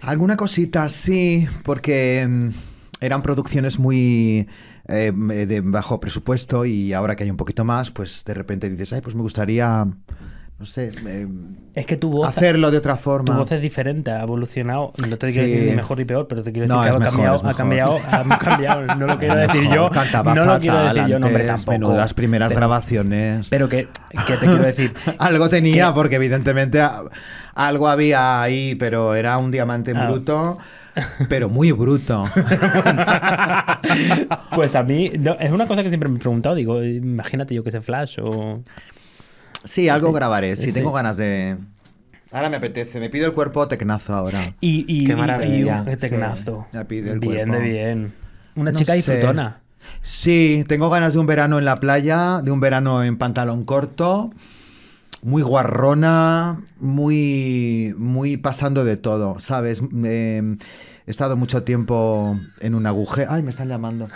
[0.00, 2.48] Alguna cosita, sí, porque mm,
[3.00, 4.46] eran producciones muy
[4.88, 8.92] eh, de bajo presupuesto y ahora que hay un poquito más, pues de repente dices,
[8.92, 9.86] ay, pues me gustaría,
[10.58, 11.26] no sé, eh,
[11.74, 13.36] Es que tu voz, hacerlo de otra tu forma.
[13.36, 14.92] voz es diferente, ha evolucionado.
[15.08, 15.50] No te quiero Sí.
[15.54, 17.98] decir mejor ni peor, pero te quiero decir No, que ha, mejor, cambiado, ha cambiado,
[18.32, 18.94] ha cambiado.
[18.96, 19.90] No lo quiero decir Mejor, yo.
[19.90, 21.72] Cantaba no lo quiero decir yo, no, hombre, tampoco.
[21.72, 23.48] Menudas primeras Pero- grabaciones.
[23.48, 23.88] Pero que,
[24.26, 24.94] que te quiero decir.
[25.18, 26.80] Algo tenía, porque evidentemente
[27.56, 30.06] algo había ahí, pero era un diamante Ah.
[30.06, 30.58] bruto,
[31.28, 32.24] pero muy bruto.
[34.54, 36.54] Pues a mí, no, es una cosa que siempre me he preguntado.
[36.54, 38.62] Digo, imagínate yo que sé Flash o.
[39.64, 40.72] Sí, algo grabaré, sí, Sí.
[40.72, 41.56] tengo ganas de...
[42.30, 44.54] Ahora me apetece, me pido el cuerpo tecnazo ahora.
[44.60, 45.84] Y, y, Qué maravilla.
[45.86, 46.66] y un tecnazo.
[46.70, 47.52] Sí, ya pide el bien, cuerpo.
[47.54, 48.12] de bien.
[48.56, 49.60] Una No chica disfrutona.
[50.02, 54.30] Sí, tengo ganas de un verano en la playa, de un verano en pantalón corto,
[55.22, 59.80] muy guarrona, muy, muy pasando de todo, ¿sabes?
[60.04, 60.56] Eh,
[61.06, 63.30] he estado mucho tiempo en un agujero.
[63.30, 64.08] Ay, me están llamando.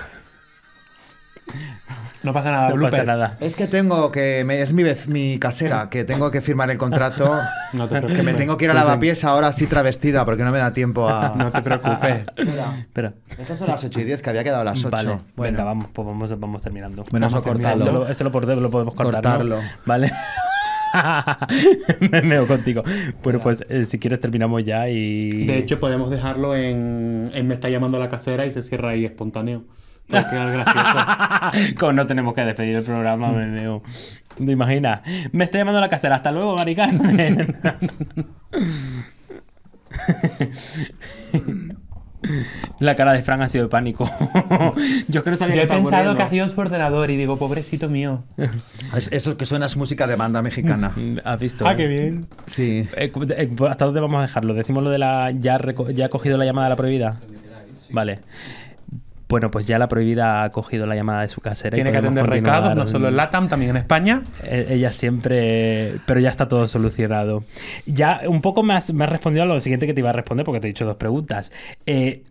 [2.22, 2.90] No pasa nada, No blooper.
[2.92, 3.36] pasa nada.
[3.40, 6.76] Es que tengo que, me- es mi, vez- mi casera, que tengo que firmar el
[6.78, 7.38] contrato,
[7.72, 10.58] No te que me tengo que ir a lavapiés ahora así travestida, porque no me
[10.58, 11.34] da tiempo a...
[11.36, 12.26] No te preocupes.
[12.36, 13.12] Espera, Espera.
[13.38, 14.90] estas son las 8 y 10, que había quedado a las 8.
[14.90, 17.04] Vale, bueno, venga, vamos, pues vamos, vamos terminando.
[17.10, 17.84] Bueno, Vamos eso terminando.
[17.84, 19.30] Esto lo, esto lo por- lo podemos cortar, ¿no?
[19.30, 19.60] Cortarlo.
[19.86, 20.12] Vale.
[22.10, 22.82] me meo contigo.
[23.22, 25.44] Bueno, pues eh, si quieres terminamos ya y...
[25.46, 29.04] De hecho, podemos dejarlo en, en Me está llamando la casera y se cierra ahí
[29.04, 29.64] espontáneo.
[30.08, 31.74] Gracioso.
[31.78, 33.82] Como no tenemos que despedir el programa, me veo.
[34.36, 35.00] ¿Te imaginas?
[35.32, 36.16] Me está llamando la casera.
[36.16, 37.56] Hasta luego, Mari Carmen.
[42.80, 44.04] La cara de Fran ha sido de pánico.
[45.08, 45.86] Yo creo que sabía Yo que he pensado que
[46.22, 46.22] ocurriendo.
[46.24, 48.24] ha sido su ordenador y digo, pobrecito mío.
[48.94, 50.92] Es- eso que suena es música de banda mexicana.
[51.24, 51.66] ¿Has visto?
[51.66, 52.26] Ah, qué bien.
[52.46, 52.88] Sí.
[52.96, 54.54] Eh, eh, ¿Hasta dónde vamos a dejarlo?
[54.54, 55.30] ¿Decimos lo de la...
[55.30, 57.20] ¿Ya, reco- ya ha cogido la llamada de la prohibida?
[57.90, 58.18] Vale.
[59.28, 61.76] Bueno, pues ya la prohibida ha cogido la llamada de su casera.
[61.76, 64.22] y Tiene que atender recados, no solo en LATAM, también en España.
[64.44, 65.96] Eh, Ella siempre...
[66.06, 67.44] Pero ya está todo solucionado.
[67.84, 70.46] Ya un poco más me has respondido a lo siguiente que te iba a responder
[70.46, 71.52] porque te he dicho dos preguntas.
[71.84, 72.22] Eh,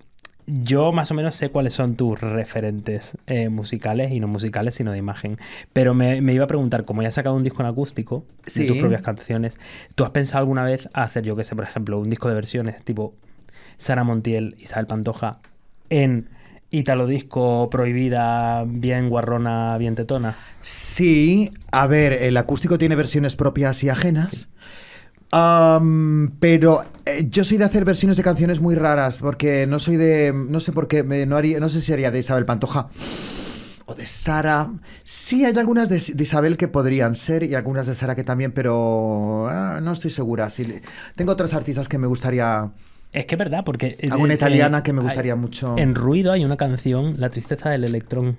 [0.47, 4.91] yo más o menos sé cuáles son tus referentes eh, musicales y no musicales, sino
[4.91, 5.37] de imagen.
[5.73, 8.23] Pero me, me iba a preguntar, como ya has sacado un disco en acústico
[8.55, 9.59] de tus propias canciones,
[9.93, 12.83] ¿tú has pensado alguna vez hacer, yo que sé, por ejemplo, un disco de versiones
[12.85, 13.13] tipo
[13.77, 15.33] Sara Montiel, Isabel Pantoja,
[15.89, 16.29] en
[16.69, 20.35] Italo Disco, prohibida, bien guarrona, bien tetona?
[20.61, 24.49] Sí, a ver, el acústico tiene versiones propias y ajenas.
[26.39, 30.33] Pero eh, yo soy de hacer versiones de canciones muy raras, porque no soy de.
[30.33, 32.89] No sé por qué, me- no, haría, no sé si haría de Isabel Pantoja
[33.85, 34.71] o de Sara.
[35.03, 38.51] Sí, hay algunas de, de Isabel que podrían ser y algunas de Sara que también,
[38.51, 40.49] pero ah, no estoy segura.
[40.57, 40.81] Le-
[41.15, 42.71] tengo otras artistas que me gustaría.
[43.13, 43.97] Es que es verdad, porque...
[43.99, 45.77] eh, Alguna eh, italiana que me hay- gustaría mucho.
[45.77, 48.37] En Ruido hay una canción, La tristeza del electrón.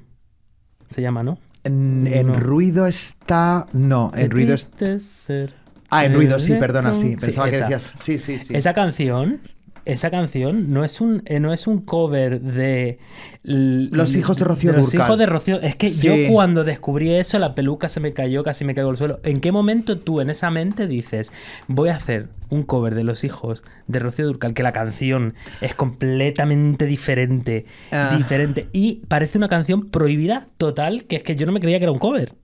[0.90, 1.38] Se llama, ¿no?
[1.64, 3.66] En, ruido está.
[3.72, 4.70] No, en ruido es.
[4.70, 5.54] Debiste ser
[5.90, 7.10] Ah, en ruido, sí, perdona, sí.
[7.10, 7.64] Sí, Pensaba que esa.
[7.64, 7.94] decías.
[7.98, 8.54] Sí, sí, sí.
[8.54, 9.40] Esa canción,
[9.88, 12.98] esa canción no es un, eh, no es un cover de
[13.42, 15.06] Los hijos de Rocío Los Dúrcal.
[15.06, 15.60] hijos de Rocío.
[15.60, 16.06] Es que Sí.
[16.06, 19.20] yo cuando descubrí eso, la peluca se me cayó, casi me caigo al suelo.
[19.24, 21.32] ¿En qué momento tú en esa mente dices,
[21.66, 25.74] voy a hacer un cover de los hijos de Rocío Durcal, que la canción es
[25.74, 28.14] completamente diferente, Ah.
[28.16, 31.84] diferente y parece una canción prohibida total, que es que yo no me creía que
[31.84, 32.34] era un cover.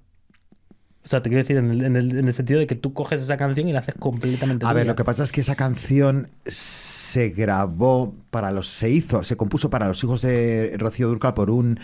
[1.05, 2.95] O sea, te quiero decir, en el, en el- en el sentido de que tú
[2.95, 5.55] coges esa canción y la haces completamente A ver, lo que pasa es que esa
[5.55, 8.69] canción se grabó para los.
[8.69, 11.79] Se hizo, se compuso para los hijos de Rocío Durcal por un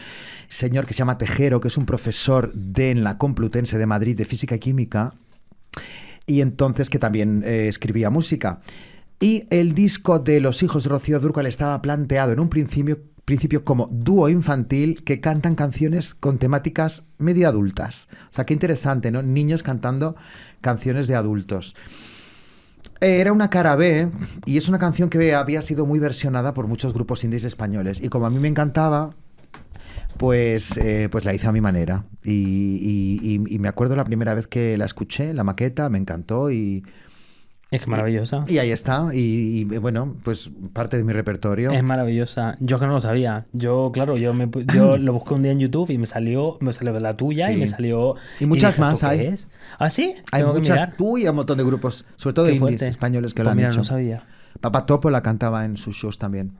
[0.48, 4.16] señor que se llama Tejero, que es un profesor de en la Complutense de Madrid
[4.16, 5.12] de Física y Química,
[6.26, 8.60] y entonces que también eh, escribía música.
[9.22, 12.98] Y el disco de los hijos de Rocío Durcal estaba planteado en un principio,
[13.30, 18.08] principio como dúo infantil que cantan canciones con temáticas medio adultas.
[18.32, 19.22] O sea, qué interesante, ¿no?
[19.22, 20.16] Niños cantando
[20.60, 21.76] canciones de adultos.
[23.00, 24.10] Eh, Era una cara B
[24.46, 28.02] y es una canción que había sido muy versionada por muchos grupos indies españoles.
[28.02, 29.10] Y como a mí me encantaba,
[30.18, 32.06] pues, eh, pues la hice a mi manera.
[32.24, 36.82] Y, me acuerdo la primera vez que la escuché, la maqueta, me encantó y,
[37.70, 38.44] Es maravillosa.
[38.48, 39.10] y ahí está.
[39.14, 41.70] Y, y, bueno, pues parte de mi repertorio.
[41.70, 42.56] Es maravillosa.
[42.58, 43.46] Yo que no lo sabía.
[43.52, 46.72] Yo, claro, yo, me, yo lo busqué un día en YouTube y me salió, me
[46.72, 48.16] salió la tuya y me salió.
[48.40, 49.26] Y muchas dije, más ¿esto qué hay.
[49.26, 49.46] es?
[49.78, 50.14] ¿Ah, sí?
[50.32, 52.88] Hay Tengo muchas, uy, hay un montón de grupos, sobre todo Qué indies fuerte.
[52.88, 53.78] españoles que Pues lo han mira, hecho.
[53.78, 54.24] no sabía.
[54.60, 56.52] Papa Topo la cantaba en sus shows también.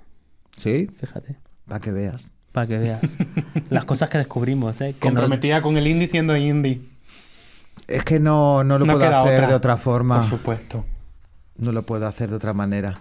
[0.57, 0.89] ¿Sí?
[1.01, 1.37] Fíjate.
[1.67, 2.33] Para que veas.
[2.53, 3.01] Para que veas.
[3.71, 4.95] Las cosas que descubrimos, ¿eh?
[5.01, 6.81] Que no- Comprometida con el indie siendo indie.
[7.89, 10.21] Es que no, no lo No puedo hacer otra, de otra forma.
[10.21, 10.85] Por supuesto.
[11.61, 12.95] No lo puedo hacer de otra manera.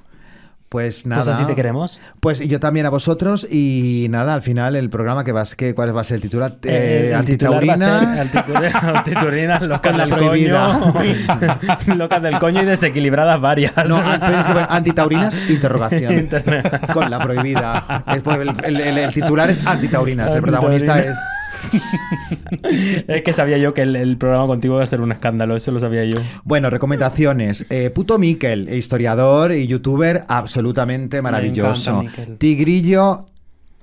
[0.68, 1.24] Pues nada.
[1.24, 2.00] Pues así te queremos.
[2.20, 5.98] Pues yo también a vosotros y nada, al final el programa que vas, que, ¿cuál
[5.98, 6.58] va a ser el titular?
[6.64, 8.36] Eh, Eh, antitaurinas.
[8.84, 10.80] Antiturinas, locas del prohibida.
[10.94, 11.96] coño.
[11.98, 13.74] locas del coño y desequilibradas varias.
[13.88, 13.98] No,
[14.70, 16.14] antitaurinas, interrogación.
[16.14, 16.92] Internet.
[16.94, 18.04] Con la prohibida.
[18.08, 18.22] El,
[18.66, 20.36] el- el- el titular es antitaurinas.
[20.36, 21.18] El protagonista es.
[23.08, 25.72] Es que sabía yo que el, el programa contigo iba a ser un escándalo, eso
[25.72, 26.20] lo sabía yo.
[26.44, 27.66] Bueno, recomendaciones.
[27.70, 32.02] Eh, Puto Miquel, historiador y youtuber absolutamente maravilloso.
[32.02, 32.38] encanta.
[32.38, 33.26] Tigrillo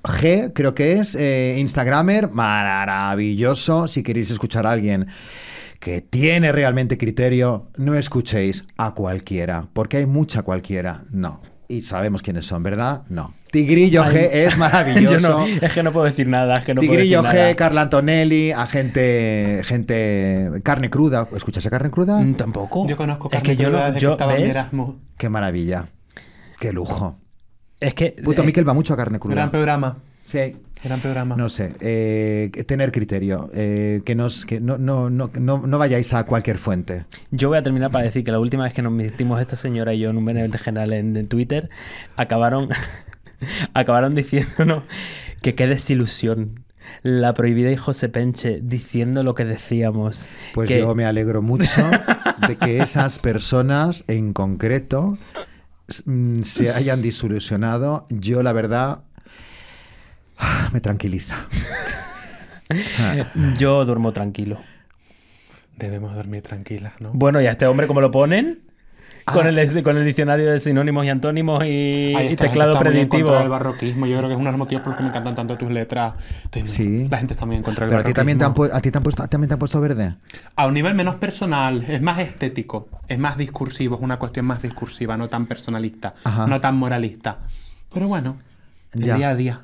[0.03, 3.87] G, creo que es, eh, Instagramer, maravilloso.
[3.87, 5.07] Si queréis escuchar a alguien
[5.79, 11.03] que tiene realmente criterio, no escuchéis a cualquiera, porque hay mucha cualquiera.
[11.11, 11.41] No.
[11.69, 13.03] Y sabemos quiénes son, ¿verdad?
[13.09, 13.33] No.
[13.51, 15.39] Tigrillo G es Yo maravilloso.
[15.39, 17.55] no, es que no puedo decir nada, es que no puedo Tigrillo decir G, nada.
[17.55, 21.27] Carla Antonelli, a gente, gente, carne cruda.
[21.35, 22.19] ¿Escuchas a carne cruda?
[22.19, 22.87] Mm, Tampoco.
[22.87, 24.55] Yo conozco es carne que yo, cruda yo que en ¿ves?
[24.55, 24.95] Erasmus.
[25.17, 25.85] Qué maravilla.
[26.59, 27.17] Qué lujo.
[27.79, 29.35] Es que Puto eh, Miquel va mucho a carne cruda.
[29.35, 29.97] Gran programa.
[30.27, 30.57] Sí.
[30.83, 31.35] Gran programa.
[31.35, 36.13] No sé, eh, tener criterio, eh, que, nos, que no, no, no, no, no vayáis
[36.13, 37.05] a cualquier fuente.
[37.31, 39.95] Yo voy a terminar para decir que la última vez que nos metimos esta señora
[39.95, 41.71] y yo en un benevolente general en, en Twitter,
[42.15, 42.69] acabaron,
[43.73, 44.83] acabaron diciéndonos
[45.41, 46.63] que qué desilusión.
[47.03, 50.27] La prohibida y José Penche diciendo lo que decíamos.
[50.53, 51.81] Pues que- yo me alegro mucho
[52.47, 55.17] de que esas personas en concreto
[56.05, 58.05] mm, se hayan disolucionado.
[58.09, 58.99] Yo, la verdad,
[60.73, 61.35] me tranquiliza.
[63.57, 64.59] Yo duermo tranquilo.
[65.77, 67.11] Debemos dormir tranquilas, ¿no?
[67.13, 68.59] Bueno, y a este hombre, ¿cómo lo ponen?
[69.25, 69.49] Con, Ah.
[69.49, 73.09] el, con el diccionario de sinónimos y antónimos y, Ay, y teclado está muy en
[73.09, 73.25] predictivo.
[73.27, 74.05] contra del barroquismo.
[74.05, 75.69] Yo creo que es uno de los motivos por los que me encantan tanto tus
[75.69, 76.13] letras.
[76.63, 77.09] Sí.
[77.11, 78.77] La gente está muy en contra del Pero a ti también te han, barroquismo.
[78.77, 80.15] a ti te han puesto, también te han puesto verde.
[80.55, 84.61] A un nivel menos personal, es más estético, es más discursivo, es una cuestión más
[84.61, 86.47] discursiva, no tan personalista, Ajá.
[86.47, 87.39] no tan moralista.
[87.93, 88.37] Pero bueno,
[88.93, 89.15] el Ya.
[89.17, 89.61] día a día.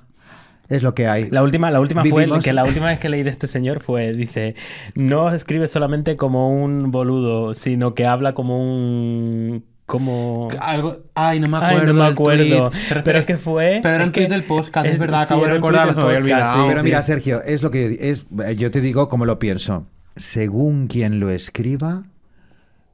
[0.69, 1.29] Es lo que hay.
[1.29, 4.13] La última, la última fue que la última vez que leí de este señor fue,
[4.13, 4.55] dice,
[4.95, 11.49] no escribe solamente como un boludo, sino que habla como un como Algo, ay, no
[11.49, 11.93] me Ay, acuerdo.
[11.93, 12.71] no me acuerdo.
[13.03, 15.23] Pero es que fue- Pero era es un tweet que- del podcast, es, verdad, sí,
[15.25, 16.61] acabo de era un tuit recordar, del lo había podcast, olvidado.
[16.63, 16.83] sí, Pero sí.
[16.85, 18.25] mira, Sergio, es lo que es.
[18.57, 19.85] Yo te digo como lo pienso.
[20.15, 22.03] Según quien lo escriba,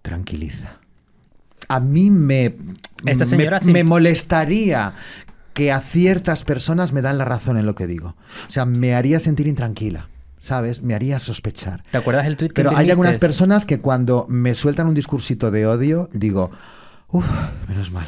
[0.01, 0.77] tranquiliza.
[1.67, 2.55] A mí me,
[3.05, 3.71] Esta me, señora sí.
[3.71, 4.93] me molestaría
[5.53, 8.15] que a ciertas personas me dan la razón en lo que digo.
[8.47, 10.09] O sea, me haría sentir intranquila,
[10.39, 10.81] ¿sabes?
[10.83, 11.83] Me haría sospechar.
[11.91, 15.51] ¿Te acuerdas del tweet que Pero hay algunas personas que cuando me sueltan un discursito
[15.51, 16.51] de odio, digo,
[17.11, 17.29] uff,
[17.67, 18.05] menos mal.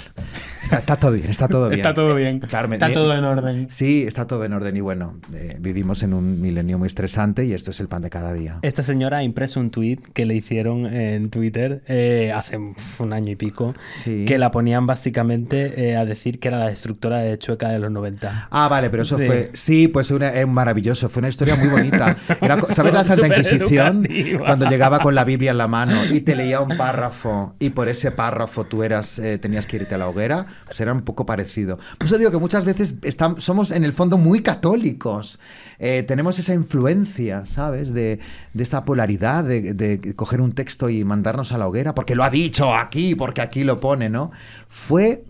[0.64, 1.80] Está, está todo bien, está todo bien.
[1.80, 2.40] Está todo bien.
[2.40, 3.68] Claro, me- Está me- todo en orden.
[3.70, 7.54] Sí, está todo en orden y bueno, eh, vivimos en un milenio muy estresante y
[7.54, 8.60] esto es el pan de cada día.
[8.62, 13.32] Esta señora ha impreso un tweet que le hicieron en Twitter eh, hace un año
[13.32, 13.74] y pico,
[14.04, 14.26] Sí.
[14.26, 17.92] que la ponían básicamente eh, a decir que era la destructora de Chueca de los
[17.92, 18.48] 90.
[18.52, 19.26] Ah, vale, pero eso Sí.
[19.26, 19.50] fue.
[19.54, 21.10] Sí, pues una, es maravilloso.
[21.10, 22.18] Fue una historia muy bonita.
[22.40, 24.08] Era ¿Sabes la Santa Inquisición?
[24.38, 27.90] Cuando llegaba con la Biblia en la mano y te leía un párrafo y por
[27.90, 28.84] ese párrafo tú
[29.20, 31.78] eh, tenías que irte a la hoguera, pues era un poco parecido.
[31.98, 35.40] Por eso digo que muchas veces estam- somos en el fondo muy católicos.
[35.80, 37.94] Eh, tenemos esa influencia, ¿sabes?
[37.94, 38.20] De,
[38.54, 42.30] de esta polaridad, de coger un texto y mandarnos a la hoguera, porque lo ha
[42.30, 44.32] dicho aquí, porque aquí lo pone, ¿no?
[44.68, 45.24] Fue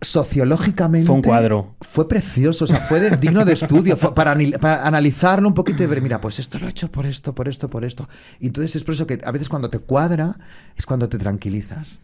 [0.00, 1.74] sociológicamente Fue un cuadro.
[1.80, 5.82] fue precioso, o sea, fue de- digno de estudio, fue para, para analizarlo un poquito
[5.82, 8.08] y ver, mira, pues esto lo he hecho por esto, por esto, por esto.
[8.40, 10.36] Y entonces es por eso que a veces cuando te cuadra
[10.76, 12.00] es cuando te tranquilizas.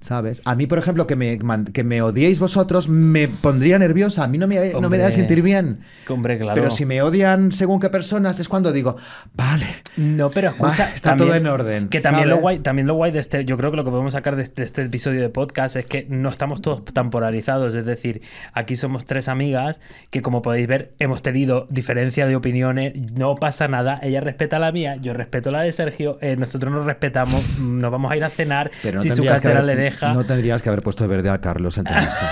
[0.00, 0.42] ¿Sabes?
[0.44, 1.38] A mí, por ejemplo, que me,
[1.72, 4.24] que me odiéis vosotros me pondría nerviosa.
[4.24, 5.02] A mí no me, no me Hombre.
[5.02, 5.80] haría sentir bien.
[6.08, 6.54] Hombre, claro.
[6.54, 8.96] Pero si me odian según qué personas es cuando digo,
[9.34, 9.66] vale,
[9.96, 13.20] No, pero escucha, está todo en orden, Que también lo guay, también lo guay de
[13.20, 15.76] este, yo creo que lo que podemos sacar de este, de este episodio de podcast
[15.76, 18.20] es que no estamos todos tan polarizados, es decir,
[18.52, 23.66] aquí somos tres amigas que como podéis ver hemos tenido diferencia de opiniones, no pasa
[23.66, 27.80] nada, ella respeta la mía, yo respeto la de Sergio, eh, nosotros nos respetamos, mm,
[27.80, 30.68] nos vamos a ir a cenar pero no si su haber, le no tendrías que
[30.68, 32.30] haber puesto de verde a Carlos en entrevista.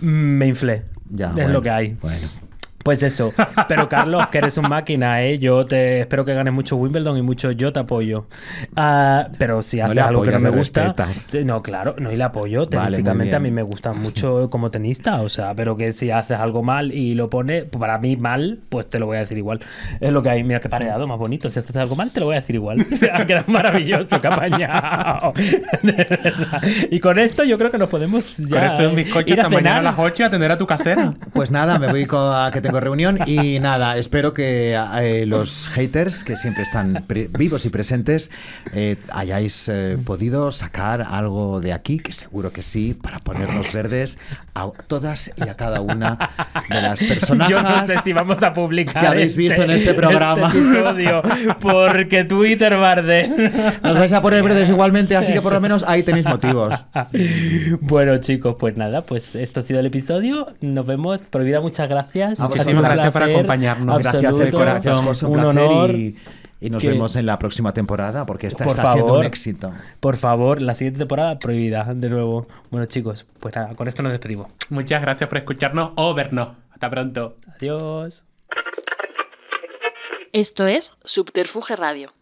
[0.00, 0.82] mm, me inflé.
[1.10, 1.96] Ya, es bueno, lo que hay.
[2.00, 2.26] Bueno.
[2.82, 3.32] Pues eso.
[3.68, 5.38] Pero Carlos, que eres un máquina, ¿eh?
[5.38, 8.26] Yo te espero que ganes mucho Wimbledon y mucho yo te apoyo.
[8.76, 10.92] Ah, pero si No haces algo que no me gusta...
[10.94, 11.44] respetas.
[11.44, 12.66] No, claro, no, y le apoyo.
[12.66, 16.38] Vale, Tenísticamente a mí me gusta mucho como tenista, o sea, pero que si haces
[16.38, 19.38] algo mal y lo pone, pues para mí mal, pues te lo voy a decir
[19.38, 19.60] igual.
[20.00, 20.42] Es lo que hay.
[20.42, 21.50] Mira qué pareado más bonito.
[21.50, 22.84] Si haces algo mal, te lo voy a decir igual.
[23.12, 25.32] Ha quedado maravilloso, qué apañado.
[25.82, 26.62] De verdad.
[26.90, 29.40] Y con esto yo creo que nos podemos ya Con esto de un bizcocho ir
[29.40, 31.12] a hasta mañana a las 8 a atender a tu casera.
[31.32, 36.24] Pues nada, me voy a que tengo reunión y nada, espero que eh, los haters
[36.24, 37.04] que siempre están
[37.36, 38.30] vivos y presentes
[38.72, 44.18] eh, hayáis eh, podido sacar algo de aquí, que seguro que sí, para ponernos verdes
[44.54, 46.30] a todas y a cada una
[46.70, 49.92] de las personas Yo no sé si vamos a publicar que habéis visto en este
[49.92, 50.48] programa.
[50.54, 51.22] episodio,
[51.60, 53.28] porque Twitter barde.
[53.82, 56.84] Nos vais a poner verdes igualmente, así que por lo menos ahí tenéis motivos.
[57.80, 60.46] Bueno, chicos, pues nada, pues esto ha sido el episodio.
[60.60, 61.20] Nos vemos.
[61.28, 62.40] Prohibida, muchas gracias.
[62.40, 63.98] A Un gracias por acompañarnos.
[64.02, 65.90] Gracias, José, un, un placer honor.
[65.90, 66.16] y,
[66.60, 69.72] y nos que- vemos en la próxima temporada porque esta Por está siendo un éxito.
[70.00, 72.46] Por favor, la siguiente temporada prohibida, de nuevo.
[72.70, 74.48] Bueno, chicos, pues nada, con esto nos despedimos.
[74.70, 76.50] Muchas gracias por escucharnos o vernos.
[76.72, 77.36] Hasta pronto.
[77.56, 78.22] Adiós.
[80.32, 82.12] Esto es Subterfuge Radio.